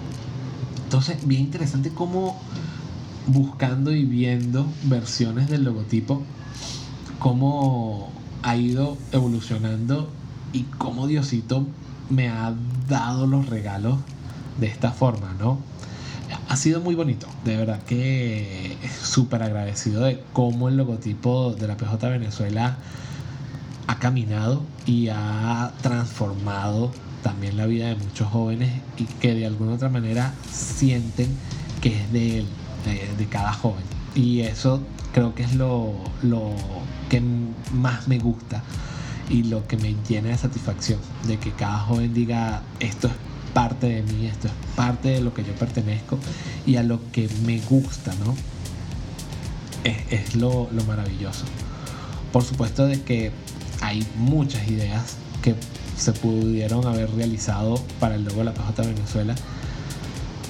Entonces, 0.85 1.27
bien 1.27 1.43
interesante 1.43 1.91
cómo 1.91 2.41
buscando 3.27 3.91
y 3.91 4.05
viendo 4.05 4.67
versiones 4.85 5.49
del 5.49 5.65
logotipo 5.65 6.23
cómo 7.19 8.11
ha 8.43 8.57
ido 8.57 8.97
evolucionando 9.13 10.11
y 10.53 10.63
cómo 10.63 11.07
Diosito 11.07 11.67
me 12.11 12.29
ha 12.29 12.55
dado 12.89 13.27
los 13.27 13.47
regalos 13.47 13.99
de 14.59 14.67
esta 14.67 14.93
forma, 14.93 15.35
¿no? 15.39 15.59
Ha 16.49 16.57
sido 16.57 16.81
muy 16.81 16.95
bonito, 16.95 17.27
de 17.45 17.57
verdad 17.57 17.83
que 17.83 18.77
súper 19.03 19.43
agradecido 19.43 20.03
de 20.03 20.23
cómo 20.33 20.69
el 20.69 20.77
logotipo 20.77 21.53
de 21.55 21.69
la 21.69 21.77
PJ 21.77 22.09
Venezuela 22.09 22.77
ha 23.87 23.99
caminado 23.99 24.63
y 24.87 25.09
ha 25.09 25.73
transformado 25.83 26.91
también 27.23 27.57
la 27.57 27.67
vida 27.67 27.89
de 27.89 27.97
muchos 27.97 28.29
jóvenes 28.29 28.73
y 28.97 29.05
que 29.05 29.35
de 29.35 29.47
alguna 29.47 29.75
otra 29.75 29.89
manera 29.89 30.33
sienten 30.51 31.29
que 31.81 32.01
es 32.01 32.13
de 32.13 32.39
él, 32.39 32.47
de, 33.19 33.27
cada 33.27 33.53
joven. 33.53 33.83
Y 34.17 34.41
eso 34.41 34.81
creo 35.13 35.35
que 35.35 35.45
es 35.45 35.55
lo, 35.55 35.93
lo 36.23 36.51
que 37.09 37.23
más 37.73 38.09
me 38.09 38.19
gusta 38.19 38.63
y 39.31 39.45
lo 39.45 39.67
que 39.67 39.77
me 39.77 39.95
llena 40.09 40.31
de 40.31 40.39
satisfacción, 40.39 40.99
de 41.27 41.39
que 41.39 41.53
cada 41.53 41.79
joven 41.79 42.15
diga 42.15 42.63
esto 42.81 43.09
es 43.09 43.15
parte 43.57 43.87
de 43.87 44.03
mí, 44.03 44.27
esto 44.27 44.49
es 44.49 44.55
parte 44.75 45.09
de 45.09 45.21
lo 45.21 45.33
que 45.33 45.43
yo 45.43 45.55
pertenezco 45.55 46.19
y 46.67 46.77
a 46.77 46.83
lo 46.83 47.01
que 47.11 47.27
me 47.47 47.59
gusta, 47.61 48.15
¿no? 48.25 48.35
Es, 49.85 50.35
lo, 50.35 50.69
maravilloso. 50.87 51.45
Por 52.33 52.45
supuesto 52.45 52.87
de 52.87 53.01
que 53.03 53.33
hay 53.81 54.07
muchas 54.19 54.69
ideas 54.69 55.17
que 55.43 55.55
se 55.97 56.13
pudieron 56.13 56.87
haber 56.87 57.11
realizado 57.13 57.83
para 58.01 58.17
el 58.17 58.25
logo 58.25 58.39
de 58.39 58.45
la 58.45 58.53
PJ 58.53 58.83
Venezuela, 58.83 59.35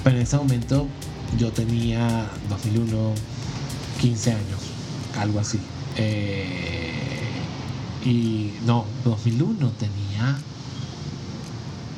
pero 0.03 0.17
en 0.17 0.23
ese 0.23 0.37
momento 0.37 0.87
yo 1.37 1.51
tenía 1.51 2.29
2001, 2.49 3.13
15 3.99 4.31
años, 4.31 4.59
algo 5.19 5.39
así. 5.39 5.59
Eh, 5.97 6.91
y 8.05 8.53
no, 8.65 8.85
2001 9.03 9.69
tenía, 9.71 10.37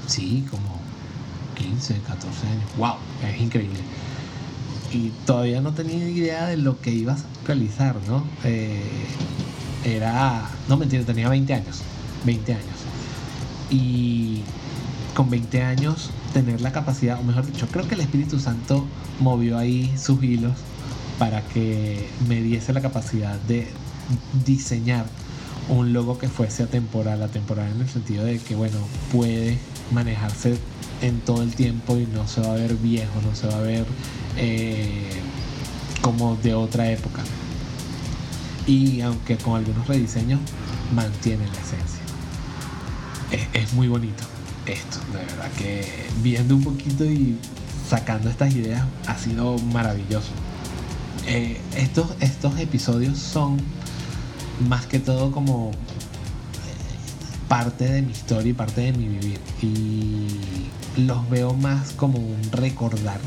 sí, 0.07 0.45
como 0.49 0.79
15, 1.55 1.99
14 2.07 2.47
años. 2.47 2.63
¡Wow! 2.77 2.95
Es 3.27 3.41
increíble. 3.41 3.79
Y 4.91 5.09
todavía 5.25 5.61
no 5.61 5.73
tenía 5.73 6.09
idea 6.09 6.47
de 6.47 6.57
lo 6.57 6.79
que 6.81 6.91
ibas 6.91 7.21
a 7.21 7.47
realizar, 7.47 7.95
¿no? 8.07 8.23
Eh, 8.43 8.81
era, 9.83 10.49
no 10.67 10.77
mentira, 10.77 11.03
tenía 11.03 11.29
20 11.29 11.53
años. 11.53 11.81
20 12.25 12.53
años. 12.53 12.65
Y 13.69 14.41
con 15.13 15.29
20 15.29 15.61
años 15.63 16.09
tener 16.33 16.61
la 16.61 16.71
capacidad, 16.71 17.19
o 17.19 17.23
mejor 17.23 17.45
dicho, 17.45 17.67
creo 17.71 17.87
que 17.87 17.95
el 17.95 18.01
Espíritu 18.01 18.39
Santo 18.39 18.85
movió 19.19 19.57
ahí 19.57 19.93
sus 19.97 20.23
hilos 20.23 20.53
para 21.19 21.41
que 21.41 22.07
me 22.27 22.41
diese 22.41 22.73
la 22.73 22.81
capacidad 22.81 23.35
de 23.41 23.67
diseñar 24.45 25.05
un 25.67 25.93
logo 25.93 26.17
que 26.17 26.27
fuese 26.27 26.63
atemporal, 26.63 27.21
atemporal 27.21 27.71
en 27.71 27.81
el 27.81 27.89
sentido 27.89 28.25
de 28.25 28.39
que, 28.39 28.55
bueno, 28.55 28.77
puede 29.11 29.59
manejarse 29.91 30.57
en 31.01 31.19
todo 31.19 31.43
el 31.43 31.53
tiempo 31.53 31.97
y 31.97 32.07
no 32.07 32.27
se 32.27 32.41
va 32.41 32.53
a 32.53 32.55
ver 32.55 32.75
viejo, 32.75 33.21
no 33.23 33.35
se 33.35 33.47
va 33.47 33.57
a 33.57 33.61
ver 33.61 33.85
eh, 34.37 35.09
como 36.01 36.35
de 36.37 36.55
otra 36.55 36.89
época. 36.89 37.21
Y 38.65 39.01
aunque 39.01 39.37
con 39.37 39.55
algunos 39.55 39.87
rediseños 39.87 40.39
mantiene 40.93 41.45
la 41.45 41.53
esencia. 41.53 41.99
Es, 43.53 43.73
muy 43.73 43.87
bonito 43.87 44.23
esto, 44.65 44.97
de 45.13 45.19
verdad 45.19 45.51
que 45.57 45.85
viendo 46.23 46.55
un 46.55 46.63
poquito 46.63 47.05
y 47.05 47.37
sacando 47.87 48.29
estas 48.29 48.55
ideas 48.55 48.83
ha 49.05 49.15
sido 49.17 49.57
maravilloso. 49.71 50.31
Eh, 51.27 51.59
estos, 51.77 52.11
estos 52.19 52.57
episodios 52.59 53.17
son 53.17 53.57
más 54.67 54.85
que 54.85 54.99
todo 54.99 55.31
como 55.31 55.71
eh, 55.71 55.73
parte 57.47 57.85
de 57.87 58.01
mi 58.01 58.11
historia 58.11 58.51
y 58.51 58.53
parte 58.53 58.81
de 58.81 58.93
mi 58.93 59.07
vivir. 59.07 59.39
Y 59.61 60.27
los 61.01 61.29
veo 61.29 61.53
más 61.53 61.91
como 61.91 62.17
un 62.19 62.41
recordar 62.51 63.19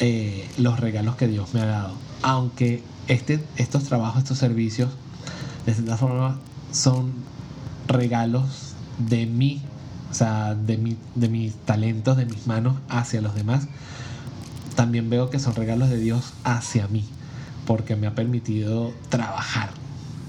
eh, 0.00 0.48
los 0.58 0.78
regalos 0.78 1.16
que 1.16 1.28
Dios 1.28 1.54
me 1.54 1.60
ha 1.60 1.66
dado. 1.66 1.94
Aunque 2.22 2.82
este, 3.08 3.42
estos 3.56 3.84
trabajos, 3.84 4.18
estos 4.22 4.38
servicios, 4.38 4.90
de 5.66 5.74
cierta 5.74 5.96
forma, 5.96 6.38
son 6.72 7.12
regalos 7.86 8.74
de 8.98 9.26
mí, 9.26 9.62
o 10.10 10.14
sea, 10.14 10.54
de, 10.54 10.76
mi, 10.76 10.96
de 11.14 11.28
mis 11.28 11.54
talentos, 11.54 12.16
de 12.16 12.26
mis 12.26 12.46
manos 12.46 12.76
hacia 12.88 13.20
los 13.20 13.34
demás. 13.34 13.66
También 14.78 15.10
veo 15.10 15.28
que 15.28 15.40
son 15.40 15.56
regalos 15.56 15.90
de 15.90 15.98
Dios 15.98 16.34
hacia 16.44 16.86
mí, 16.86 17.04
porque 17.66 17.96
me 17.96 18.06
ha 18.06 18.14
permitido 18.14 18.92
trabajar 19.08 19.70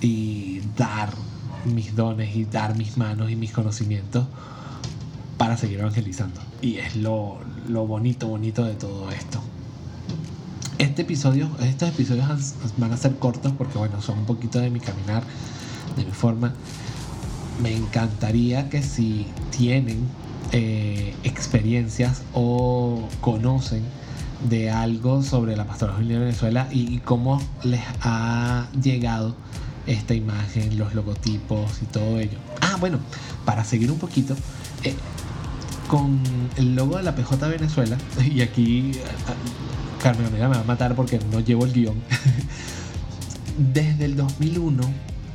y 0.02 0.62
dar 0.76 1.12
mis 1.66 1.96
dones 1.96 2.36
y 2.36 2.46
dar 2.46 2.76
mis 2.76 2.98
manos 2.98 3.30
y 3.30 3.36
mis 3.36 3.52
conocimientos 3.52 4.26
para 5.38 5.56
seguir 5.56 5.82
evangelizando. 5.82 6.42
Y 6.64 6.78
es 6.78 6.96
lo, 6.96 7.38
lo 7.68 7.86
bonito, 7.86 8.28
bonito 8.28 8.66
de 8.66 8.74
todo 8.74 9.12
esto. 9.12 9.40
Este 10.80 11.04
episodio, 11.04 11.48
estos 11.62 11.90
episodios 11.90 12.56
van 12.78 12.92
a 12.92 12.98
ser 12.98 13.18
cortos 13.18 13.54
porque 13.56 13.78
bueno, 13.78 14.02
son 14.02 14.18
un 14.18 14.26
poquito 14.26 14.58
de 14.58 14.72
mi 14.72 14.80
caminar, 14.80 15.22
de 15.96 16.06
mi 16.06 16.12
forma. 16.12 16.56
Me 17.62 17.78
encantaría 17.78 18.68
que 18.68 18.82
si 18.82 19.28
tienen 19.56 20.08
eh, 20.54 21.14
experiencias 21.24 22.24
o 22.34 23.08
conocen 23.22 23.99
de 24.48 24.70
algo 24.70 25.24
sobre 25.24 25.56
la 25.58 25.66
pastoral 25.66 26.08
de 26.08 26.18
Venezuela 26.18 26.68
y, 26.72 27.00
cómo 27.00 27.42
les 27.64 27.82
ha 28.02 28.68
llegado 28.82 29.36
esta 29.88 30.14
imagen, 30.14 30.78
los 30.78 30.94
logotipos 30.94 31.82
y 31.82 31.86
todo 31.86 32.20
ello. 32.20 32.38
Ah, 32.62 32.78
bueno, 32.80 33.00
para 33.46 33.64
seguir 33.64 33.92
un 33.92 34.00
poquito, 34.00 34.36
eh, 34.84 34.96
con 35.88 36.22
el 36.58 36.76
logo 36.76 36.98
de 36.98 37.04
la 37.04 37.16
PJ 37.16 37.48
Venezuela, 37.48 37.98
y 38.26 38.42
aquí 38.42 38.92
Carmen 40.02 40.28
Amiga 40.28 40.48
me 40.48 40.56
va 40.56 40.62
a 40.62 40.66
matar 40.66 40.96
porque 40.96 41.20
no 41.32 41.40
llevo 41.40 41.66
el 41.66 41.74
guion. 41.74 41.96
Desde 43.74 44.06
el 44.06 44.16
2001 44.16 44.84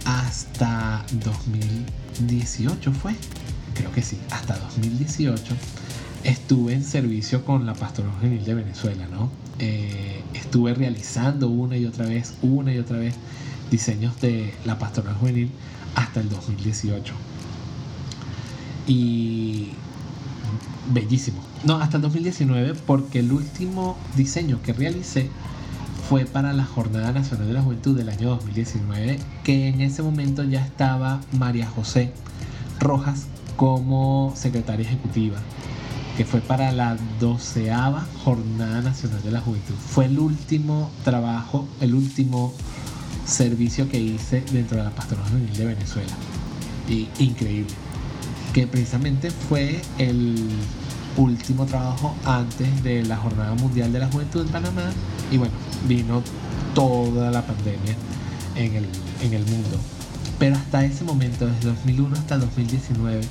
hasta 0.07 1.05
2018 1.25 2.93
fue, 2.93 3.15
creo 3.75 3.93
que 3.93 4.03
sí, 4.03 4.19
hasta 4.31 4.57
2018 4.59 5.55
estuve 6.25 6.73
en 6.73 6.83
servicio 6.83 7.45
con 7.45 7.67
la 7.67 7.75
Pastoral 7.75 8.13
Juvenil 8.13 8.45
de 8.45 8.55
Venezuela, 8.55 9.07
¿no? 9.11 9.31
Eh, 9.59 10.23
estuve 10.35 10.75
realizando 10.75 11.49
una 11.49 11.77
y 11.77 11.87
otra 11.87 12.07
vez, 12.07 12.35
una 12.43 12.73
y 12.73 12.79
otra 12.79 12.99
vez 12.99 13.15
diseños 13.71 14.21
de 14.21 14.53
la 14.65 14.79
Pastoral 14.79 15.15
Juvenil 15.15 15.51
hasta 15.95 16.21
el 16.21 16.29
2018. 16.29 17.15
Y 18.87 19.69
bellísimo. 20.93 21.41
No, 21.65 21.77
hasta 21.77 21.97
el 21.97 22.03
2019 22.03 22.75
porque 22.87 23.21
el 23.21 23.33
último 23.33 23.97
diseño 24.17 24.61
que 24.63 24.73
realicé 24.73 25.31
fue 26.09 26.27
para 26.27 26.53
la 26.53 26.65
Jornada 26.65 27.13
Nacional 27.13 27.47
de 27.47 27.55
la 27.55 27.63
Juventud 27.63 27.97
del 27.97 28.11
año 28.11 28.31
2019, 28.31 29.19
que 29.43 29.69
en 29.69 29.81
ese 29.81 30.03
momento 30.03 30.45
ya 30.45 30.65
estaba 30.65 31.21
María 31.33 31.67
José 31.67 32.13
Rojas 32.79 33.27
como 33.57 34.33
secretaria 34.37 34.87
ejecutiva, 34.87 35.39
que 36.17 36.25
fue 36.25 36.41
para 36.41 36.73
la 36.73 36.97
doceava 37.19 38.07
Jornada 38.25 38.83
Nacional 38.83 39.23
de 39.23 39.31
la 39.31 39.41
Juventud. 39.41 39.75
Fue 39.75 40.07
el 40.07 40.19
último 40.19 40.91
trabajo, 41.05 41.67
el 41.81 41.95
último 41.95 42.53
servicio 43.27 43.89
que 43.89 43.99
hice 43.99 44.43
dentro 44.53 44.77
de 44.77 44.85
la 44.85 44.91
Pastoral 44.91 45.25
Juvenil 45.29 45.57
de 45.57 45.67
Venezuela. 45.67 46.13
Y 46.89 47.09
increíble 47.19 47.75
que 48.53 48.69
precisamente 48.69 49.31
fue 49.33 49.83
el 49.99 50.37
último 51.17 51.67
trabajo 51.67 52.15
antes 52.25 52.83
de 52.85 53.03
la 53.03 53.17
Jornada 53.17 53.55
Mundial 53.55 53.93
de 53.93 53.99
la 53.99 54.07
Juventud 54.09 54.43
en 54.43 54.49
Panamá 54.49 54.93
y 55.33 55.37
bueno, 55.37 55.55
vino 55.89 56.23
toda 56.75 57.33
la 57.33 57.45
pandemia 57.45 57.97
en 58.55 58.77
el, 58.77 58.87
en 59.23 59.35
el 59.35 59.45
mundo. 59.47 59.79
Pero 60.39 60.55
hasta 60.55 60.85
ese 60.85 61.03
momento, 61.03 61.47
desde 61.47 61.69
2001 61.69 62.17
hasta 62.17 62.39
2019, 62.39 63.23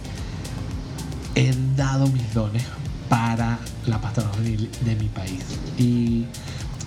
he 1.36 1.54
dado 1.76 2.08
mis 2.08 2.34
dones 2.34 2.64
para 3.10 3.60
la 3.86 4.00
pastoral 4.00 4.32
de 4.44 4.96
mi 4.96 5.08
país. 5.08 5.44
Y 5.78 6.26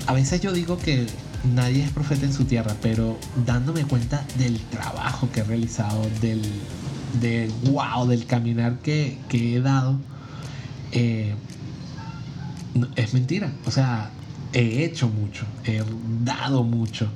a 0.06 0.12
veces 0.12 0.40
yo 0.40 0.52
digo 0.52 0.78
que 0.78 1.06
nadie 1.54 1.84
es 1.84 1.90
profeta 1.90 2.26
en 2.26 2.32
su 2.32 2.44
tierra, 2.44 2.74
pero 2.82 3.18
dándome 3.44 3.84
cuenta 3.84 4.24
del 4.38 4.58
trabajo 4.60 5.28
que 5.32 5.40
he 5.40 5.44
realizado, 5.44 6.02
del 6.20 6.42
de 7.20 7.50
wow, 7.70 8.06
del 8.06 8.26
caminar 8.26 8.78
que, 8.78 9.18
he 9.30 9.60
dado, 9.60 9.98
eh, 10.92 11.34
es 12.96 13.14
mentira. 13.14 13.52
O 13.66 13.70
sea, 13.70 14.10
he 14.52 14.84
hecho 14.84 15.08
mucho, 15.08 15.44
he 15.64 15.82
dado 16.24 16.62
mucho 16.62 17.08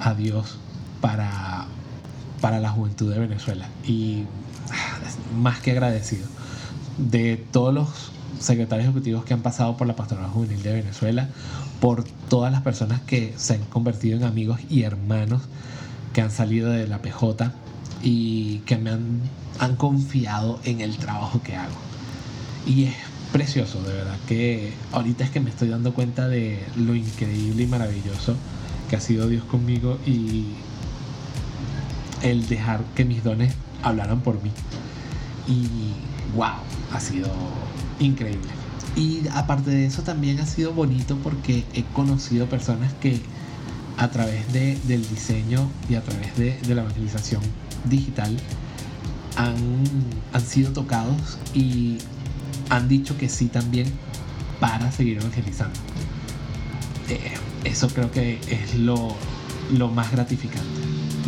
a 0.00 0.14
Dios 0.14 0.58
para, 1.00 1.66
para 2.40 2.60
la 2.60 2.70
juventud 2.70 3.12
de 3.12 3.18
Venezuela. 3.18 3.68
Y 3.84 4.24
ah, 4.70 4.98
más 5.34 5.60
que 5.60 5.72
agradecido 5.72 6.26
de 6.98 7.36
todos 7.52 7.72
los 7.72 7.88
secretarios 8.40 8.88
ejecutivos 8.88 9.24
que 9.24 9.34
han 9.34 9.42
pasado 9.42 9.76
por 9.76 9.86
la 9.86 9.96
Pastoral 9.96 10.28
Juvenil 10.30 10.62
de 10.62 10.72
Venezuela, 10.74 11.28
por 11.80 12.04
todas 12.28 12.52
las 12.52 12.62
personas 12.62 13.00
que 13.02 13.32
se 13.36 13.54
han 13.54 13.64
convertido 13.64 14.16
en 14.16 14.24
amigos 14.24 14.60
y 14.68 14.82
hermanos 14.82 15.42
que 16.12 16.20
han 16.20 16.30
salido 16.30 16.70
de 16.70 16.86
la 16.86 17.00
PJ 17.00 17.52
y 18.02 18.58
que 18.60 18.76
me 18.76 18.90
han, 18.90 19.20
han 19.58 19.76
confiado 19.76 20.60
en 20.64 20.80
el 20.80 20.96
trabajo 20.98 21.42
que 21.42 21.56
hago. 21.56 21.76
Y 22.66 22.84
es 22.84 22.94
precioso, 23.32 23.82
de 23.82 23.92
verdad, 23.92 24.16
que 24.26 24.72
ahorita 24.92 25.24
es 25.24 25.30
que 25.30 25.40
me 25.40 25.50
estoy 25.50 25.68
dando 25.68 25.94
cuenta 25.94 26.28
de 26.28 26.64
lo 26.76 26.94
increíble 26.94 27.62
y 27.62 27.66
maravilloso 27.66 28.36
que 28.88 28.96
ha 28.96 29.00
sido 29.00 29.28
Dios 29.28 29.44
conmigo 29.44 29.98
y 30.06 30.46
el 32.22 32.48
dejar 32.48 32.80
que 32.94 33.04
mis 33.04 33.22
dones 33.22 33.54
hablaran 33.82 34.20
por 34.20 34.42
mí. 34.42 34.50
Y 35.46 35.68
wow, 36.34 36.54
ha 36.92 37.00
sido 37.00 37.28
increíble. 37.98 38.48
Y 38.96 39.22
aparte 39.32 39.70
de 39.70 39.86
eso 39.86 40.02
también 40.02 40.40
ha 40.40 40.46
sido 40.46 40.72
bonito 40.72 41.16
porque 41.22 41.64
he 41.74 41.84
conocido 41.94 42.46
personas 42.46 42.92
que 42.94 43.20
a 43.96 44.10
través 44.10 44.52
de, 44.52 44.78
del 44.84 45.08
diseño 45.08 45.68
y 45.88 45.94
a 45.94 46.02
través 46.02 46.36
de, 46.36 46.58
de 46.58 46.74
la 46.74 46.82
evangelización 46.82 47.42
digital 47.84 48.36
han, 49.36 49.54
han 50.32 50.40
sido 50.40 50.72
tocados 50.72 51.38
y 51.54 51.98
han 52.70 52.88
dicho 52.88 53.16
que 53.16 53.28
sí 53.28 53.46
también 53.46 53.86
para 54.60 54.90
seguir 54.92 55.18
evangelizando. 55.18 55.78
Eh, 57.08 57.34
eso 57.64 57.88
creo 57.88 58.10
que 58.10 58.40
es 58.48 58.74
lo, 58.74 59.14
lo 59.76 59.88
más 59.88 60.10
gratificante. 60.10 60.80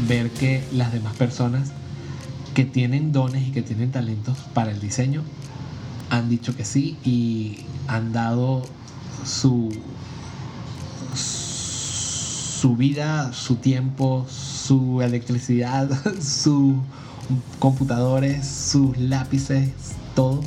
Ver 0.08 0.30
que 0.30 0.64
las 0.72 0.92
demás 0.92 1.14
personas 1.16 1.72
que 2.54 2.64
tienen 2.64 3.12
dones 3.12 3.48
y 3.48 3.50
que 3.52 3.62
tienen 3.62 3.90
talentos 3.90 4.38
para 4.54 4.70
el 4.70 4.80
diseño 4.80 5.22
han 6.10 6.28
dicho 6.28 6.56
que 6.56 6.64
sí 6.64 6.96
y 7.04 7.60
han 7.86 8.12
dado 8.12 8.62
su, 9.24 9.70
su 11.14 12.76
vida, 12.76 13.32
su 13.32 13.56
tiempo, 13.56 14.26
su 14.28 15.02
electricidad, 15.02 15.88
sus 16.20 16.74
computadores, 17.58 18.46
sus 18.46 18.98
lápices, 18.98 19.70
todo 20.14 20.40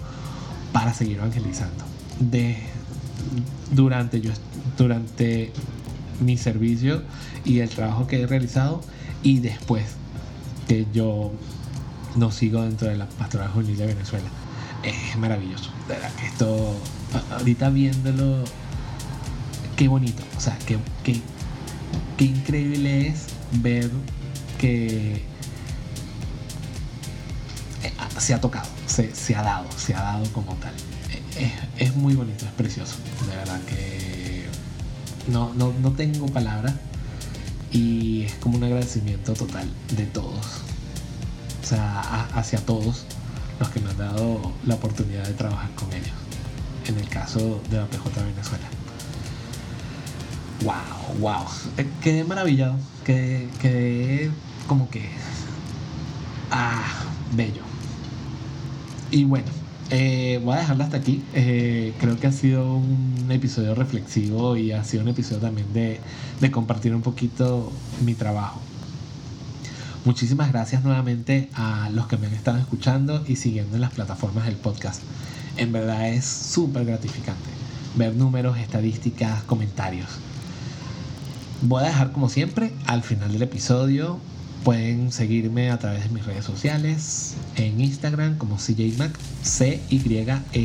para 0.74 0.94
seguir 0.94 1.18
evangelizando. 1.18 1.86
De, 2.20 2.58
durante, 3.72 4.20
yo, 4.20 4.32
durante 4.78 5.52
mi 6.20 6.38
servicio 6.38 7.02
y 7.46 7.60
el 7.60 7.70
trabajo 7.70 8.06
que 8.06 8.22
he 8.22 8.28
realizado 8.28 8.82
y 9.24 9.40
después 9.40 9.86
que 10.68 10.86
yo 10.94 11.32
no 12.16 12.32
sigo 12.32 12.62
dentro 12.62 12.88
de 12.88 12.98
la 12.98 13.08
pastoral 13.08 13.50
juvenil 13.50 13.78
de 13.78 13.88
Venezuela. 13.88 14.30
Es 14.84 15.18
maravilloso. 15.18 15.72
De 15.88 15.96
verdad 15.96 16.12
esto, 16.26 16.76
ahorita 17.32 17.70
viéndolo, 17.70 18.44
qué 19.76 19.88
bonito. 19.88 20.24
O 20.38 20.40
sea, 20.40 20.58
qué, 20.66 20.78
qué, 21.04 21.20
qué 22.18 22.26
increíble 22.26 23.08
es 23.08 23.28
ver 23.52 23.90
que 24.58 25.16
eh, 27.84 27.94
se 28.18 28.34
ha 28.34 28.42
tocado, 28.42 28.70
se, 28.88 29.14
se, 29.16 29.36
ha 29.36 29.42
dado, 29.42 29.68
se 29.78 29.94
ha 29.94 30.02
dado 30.02 30.26
como 30.34 30.54
tal. 30.56 30.74
Eh, 31.38 31.52
es, 31.78 31.90
es, 31.90 31.96
muy 31.96 32.16
bonito, 32.16 32.46
es 32.46 32.52
precioso. 32.52 32.96
De 33.30 33.36
verdad 33.36 33.62
que 33.62 34.46
no, 35.28 35.54
no, 35.54 35.74
no 35.82 35.92
tengo 35.92 36.28
palabras 36.28 36.74
y 37.72 38.24
es 38.24 38.34
como 38.36 38.58
un 38.58 38.64
agradecimiento 38.64 39.34
total 39.34 39.68
de 39.96 40.06
todos. 40.06 40.62
O 41.64 41.66
sea, 41.66 42.28
hacia 42.36 42.60
todos 42.60 43.06
los 43.60 43.70
que 43.70 43.80
me 43.80 43.90
han 43.90 43.98
dado 43.98 44.52
la 44.66 44.76
oportunidad 44.76 45.26
de 45.26 45.34
trabajar 45.34 45.72
con 45.76 45.92
ellos. 45.94 46.12
En 46.88 46.98
el 46.98 47.08
caso 47.08 47.62
de 47.70 47.78
la 47.78 47.86
PJ 47.86 48.22
Venezuela. 48.22 48.66
Wow, 50.64 51.20
wow. 51.20 51.46
Eh, 51.78 51.88
quedé 52.02 52.26
maravillado. 52.26 52.76
Quedé, 53.06 53.48
quedé 53.62 54.32
como 54.68 54.90
que. 54.90 55.10
Ah, 56.52 56.84
bello. 57.34 57.62
Y 59.10 59.24
bueno, 59.24 59.48
eh, 59.90 60.42
voy 60.44 60.56
a 60.56 60.60
dejarlo 60.60 60.84
hasta 60.84 60.98
aquí. 60.98 61.24
Eh, 61.34 61.94
creo 62.00 62.20
que 62.20 62.28
ha 62.28 62.32
sido 62.32 62.76
un 62.76 63.28
episodio 63.30 63.74
reflexivo 63.74 64.58
y 64.58 64.74
ha 64.74 64.84
sido 64.84 65.04
un 65.04 65.10
episodio 65.10 65.40
también 65.40 65.72
de, 65.72 66.02
de 66.42 66.52
compartir 66.52 66.94
un 66.94 67.02
poquito 67.02 67.72
mi 68.04 68.16
trabajo. 68.16 68.60
Muchísimas 70.06 70.52
gracias 70.52 70.84
nuevamente 70.84 71.50
a 71.54 71.90
los 71.90 72.08
que 72.08 72.18
me 72.18 72.28
han 72.28 72.34
estado 72.34 72.58
escuchando 72.58 73.24
y 73.26 73.38
siguiendo 73.38 73.76
en 73.76 73.82
las 73.82 73.94
plataformas 73.94 74.46
del 74.46 74.56
podcast. 74.58 75.02
En 75.56 75.72
verdad 75.72 76.10
es 76.10 76.26
súper 76.26 76.84
gratificante 76.84 77.50
ver 77.96 78.14
números, 78.14 78.58
estadísticas, 78.58 79.44
comentarios. 79.44 80.10
Voy 81.62 81.84
a 81.84 81.88
dejar 81.88 82.12
como 82.12 82.28
siempre 82.28 82.74
al 82.86 83.02
final 83.04 83.32
del 83.32 83.44
episodio. 83.44 84.20
Pueden 84.66 85.14
seguirme 85.14 85.72
a 85.72 85.80
través 85.80 86.04
de 86.04 86.10
mis 86.10 86.26
redes 86.26 86.44
sociales, 86.44 87.36
en 87.56 87.80
Instagram 87.80 88.38
como 88.38 88.58
CJMac, 88.58 89.18
C-Y-E-I-M-A-C, 89.44 90.58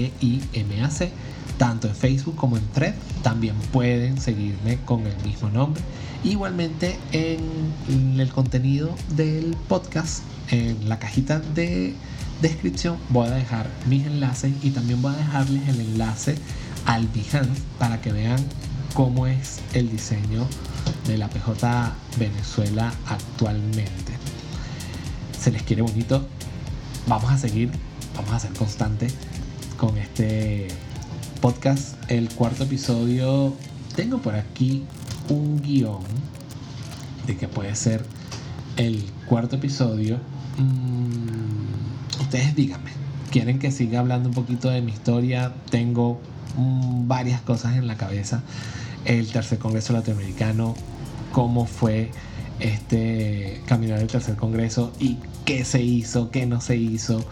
tanto 1.59 1.89
en 1.89 1.95
Facebook 1.95 2.37
como 2.37 2.57
en 2.57 2.67
Thread. 2.69 2.95
También 3.23 3.55
pueden 3.73 4.19
seguirme 4.19 4.79
con 4.85 5.07
el 5.07 5.17
mismo 5.25 5.51
nombre. 5.51 5.83
Igualmente 6.25 6.99
en 7.13 8.19
el 8.19 8.29
contenido 8.31 8.95
del 9.17 9.57
podcast, 9.69 10.23
en 10.51 10.89
la 10.89 10.99
cajita 10.99 11.41
de 11.41 11.95
descripción, 12.41 12.97
voy 13.11 13.29
a 13.29 13.33
dejar 13.33 13.69
mis 13.89 14.07
enlaces 14.07 14.53
y 14.63 14.71
también 14.71 15.03
voy 15.03 15.13
a 15.13 15.17
dejarles 15.17 15.69
el 15.69 15.81
enlace 15.81 16.37
al 16.87 17.07
Behance 17.09 17.61
para 17.79 18.01
que 18.01 18.13
vean 18.13 18.39
cómo 18.95 19.27
es 19.27 19.61
el 19.75 19.91
diseño 19.91 20.47
de 21.07 21.19
la 21.19 21.29
PJ 21.29 21.93
Venezuela 22.19 22.93
actualmente. 23.07 24.13
Se 25.39 25.51
les 25.51 25.63
quiere 25.63 25.83
bonito. 25.83 26.27
Vamos 27.07 27.31
a 27.31 27.39
seguir, 27.39 27.71
vamos 28.17 28.33
a 28.33 28.41
ser 28.41 28.53
constantes 28.53 29.15
con 29.77 29.97
este 29.99 30.69
podcast. 31.41 31.95
El 32.11 32.29
cuarto 32.29 32.65
episodio, 32.65 33.55
tengo 33.95 34.19
por 34.19 34.35
aquí 34.35 34.85
un 35.29 35.61
guion 35.61 36.03
de 37.27 37.37
que 37.37 37.49
puede 37.49 37.75
ser 37.75 38.05
el 38.77 39.05
cuarto 39.27 39.57
episodio. 39.57 40.19
Mm, 40.59 42.21
ustedes 42.21 42.55
díganme, 42.55 42.91
¿quieren 43.31 43.59
que 43.59 43.71
siga 43.71 44.01
hablando 44.01 44.29
un 44.29 44.35
poquito 44.35 44.69
de 44.71 44.83
mi 44.83 44.93
historia? 44.93 45.53
Tengo 45.71 46.21
mm, 46.57 47.07
varias 47.07 47.41
cosas 47.43 47.77
en 47.77 47.87
la 47.87 47.97
cabeza 47.97 48.43
el 49.05 49.29
tercer 49.29 49.59
Congreso 49.59 49.93
Latinoamericano, 49.93 50.75
cómo 51.33 51.67
fue 51.67 52.11
este 52.61 53.63
caminar 53.67 54.01
el 54.01 54.09
tercer 54.09 54.37
Congreso 54.37 54.93
y 54.99 55.19
qué 55.45 55.65
se 55.65 55.83
hizo, 55.83 56.31
qué 56.31 56.47
no 56.47 56.61
se 56.61 56.77
hizo. 56.77 57.25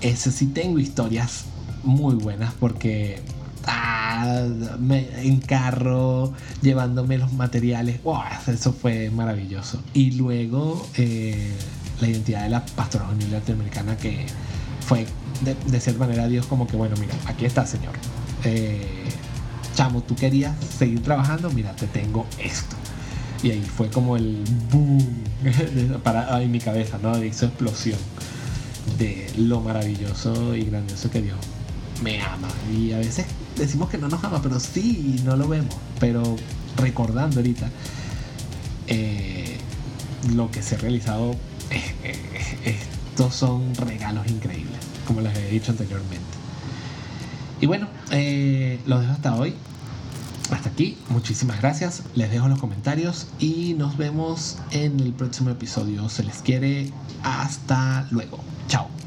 Ese 0.00 0.30
sí 0.30 0.46
tengo 0.46 0.78
historias 0.78 1.44
muy 1.84 2.14
buenas 2.14 2.54
porque 2.54 3.20
ah, 3.66 4.46
en 4.80 5.40
carro, 5.40 6.32
llevándome 6.62 7.18
los 7.18 7.32
materiales, 7.32 8.00
eso 8.46 8.72
fue 8.72 9.10
maravilloso. 9.10 9.80
Y 9.94 10.12
luego 10.12 10.86
eh, 10.96 11.54
la 12.00 12.08
identidad 12.08 12.42
de 12.44 12.50
la 12.50 12.64
Pastora 12.64 13.06
Juvenil 13.06 13.32
Latinoamericana 13.32 13.96
que 13.96 14.26
fue 14.80 15.06
de, 15.42 15.80
cierta 15.80 16.00
manera 16.00 16.26
Dios 16.28 16.46
como 16.46 16.66
que, 16.66 16.76
bueno, 16.76 16.96
mira, 16.98 17.14
aquí 17.26 17.44
está, 17.44 17.66
Señor. 17.66 17.92
Eh, 18.44 19.08
chamo, 19.74 20.02
tú 20.02 20.14
querías 20.16 20.54
seguir 20.78 21.02
trabajando, 21.02 21.50
mira, 21.50 21.72
te 21.76 21.86
tengo 21.86 22.26
esto. 22.38 22.76
Y 23.42 23.52
ahí 23.52 23.62
fue 23.62 23.88
como 23.88 24.16
el 24.16 24.42
boom 24.72 24.98
para 26.02 26.42
en 26.42 26.50
mi 26.50 26.58
cabeza, 26.58 26.98
¿no? 27.00 27.16
De 27.16 27.28
explosión 27.28 27.98
de 28.98 29.30
lo 29.36 29.60
maravilloso 29.60 30.56
y 30.56 30.64
grandioso 30.64 31.10
que 31.10 31.22
Dios 31.22 31.36
me 32.02 32.20
ama. 32.22 32.48
Y 32.72 32.92
a 32.92 32.98
veces 32.98 33.26
decimos 33.56 33.90
que 33.90 33.98
no 33.98 34.08
nos 34.08 34.22
ama, 34.24 34.40
pero 34.42 34.60
sí, 34.60 35.20
no 35.24 35.36
lo 35.36 35.48
vemos. 35.48 35.74
Pero 36.00 36.36
recordando 36.76 37.36
ahorita 37.40 37.68
eh, 38.86 39.58
lo 40.34 40.50
que 40.50 40.62
se 40.62 40.76
ha 40.76 40.78
realizado, 40.78 41.32
eh, 41.70 41.94
eh, 42.04 42.78
estos 43.10 43.34
son 43.34 43.74
regalos 43.74 44.26
increíbles, 44.28 44.78
como 45.06 45.20
les 45.20 45.36
he 45.36 45.50
dicho 45.50 45.72
anteriormente. 45.72 46.38
Y 47.60 47.66
bueno, 47.66 47.88
eh, 48.10 48.80
lo 48.86 49.00
dejo 49.00 49.12
hasta 49.12 49.34
hoy. 49.34 49.54
Hasta 50.50 50.70
aquí, 50.70 50.96
muchísimas 51.10 51.60
gracias. 51.60 52.02
Les 52.14 52.30
dejo 52.30 52.48
los 52.48 52.58
comentarios 52.58 53.26
y 53.38 53.74
nos 53.74 53.98
vemos 53.98 54.56
en 54.70 54.98
el 55.00 55.12
próximo 55.12 55.50
episodio. 55.50 56.08
Se 56.08 56.22
les 56.22 56.36
quiere. 56.38 56.90
Hasta 57.22 58.06
luego. 58.10 58.38
Chao. 58.68 58.97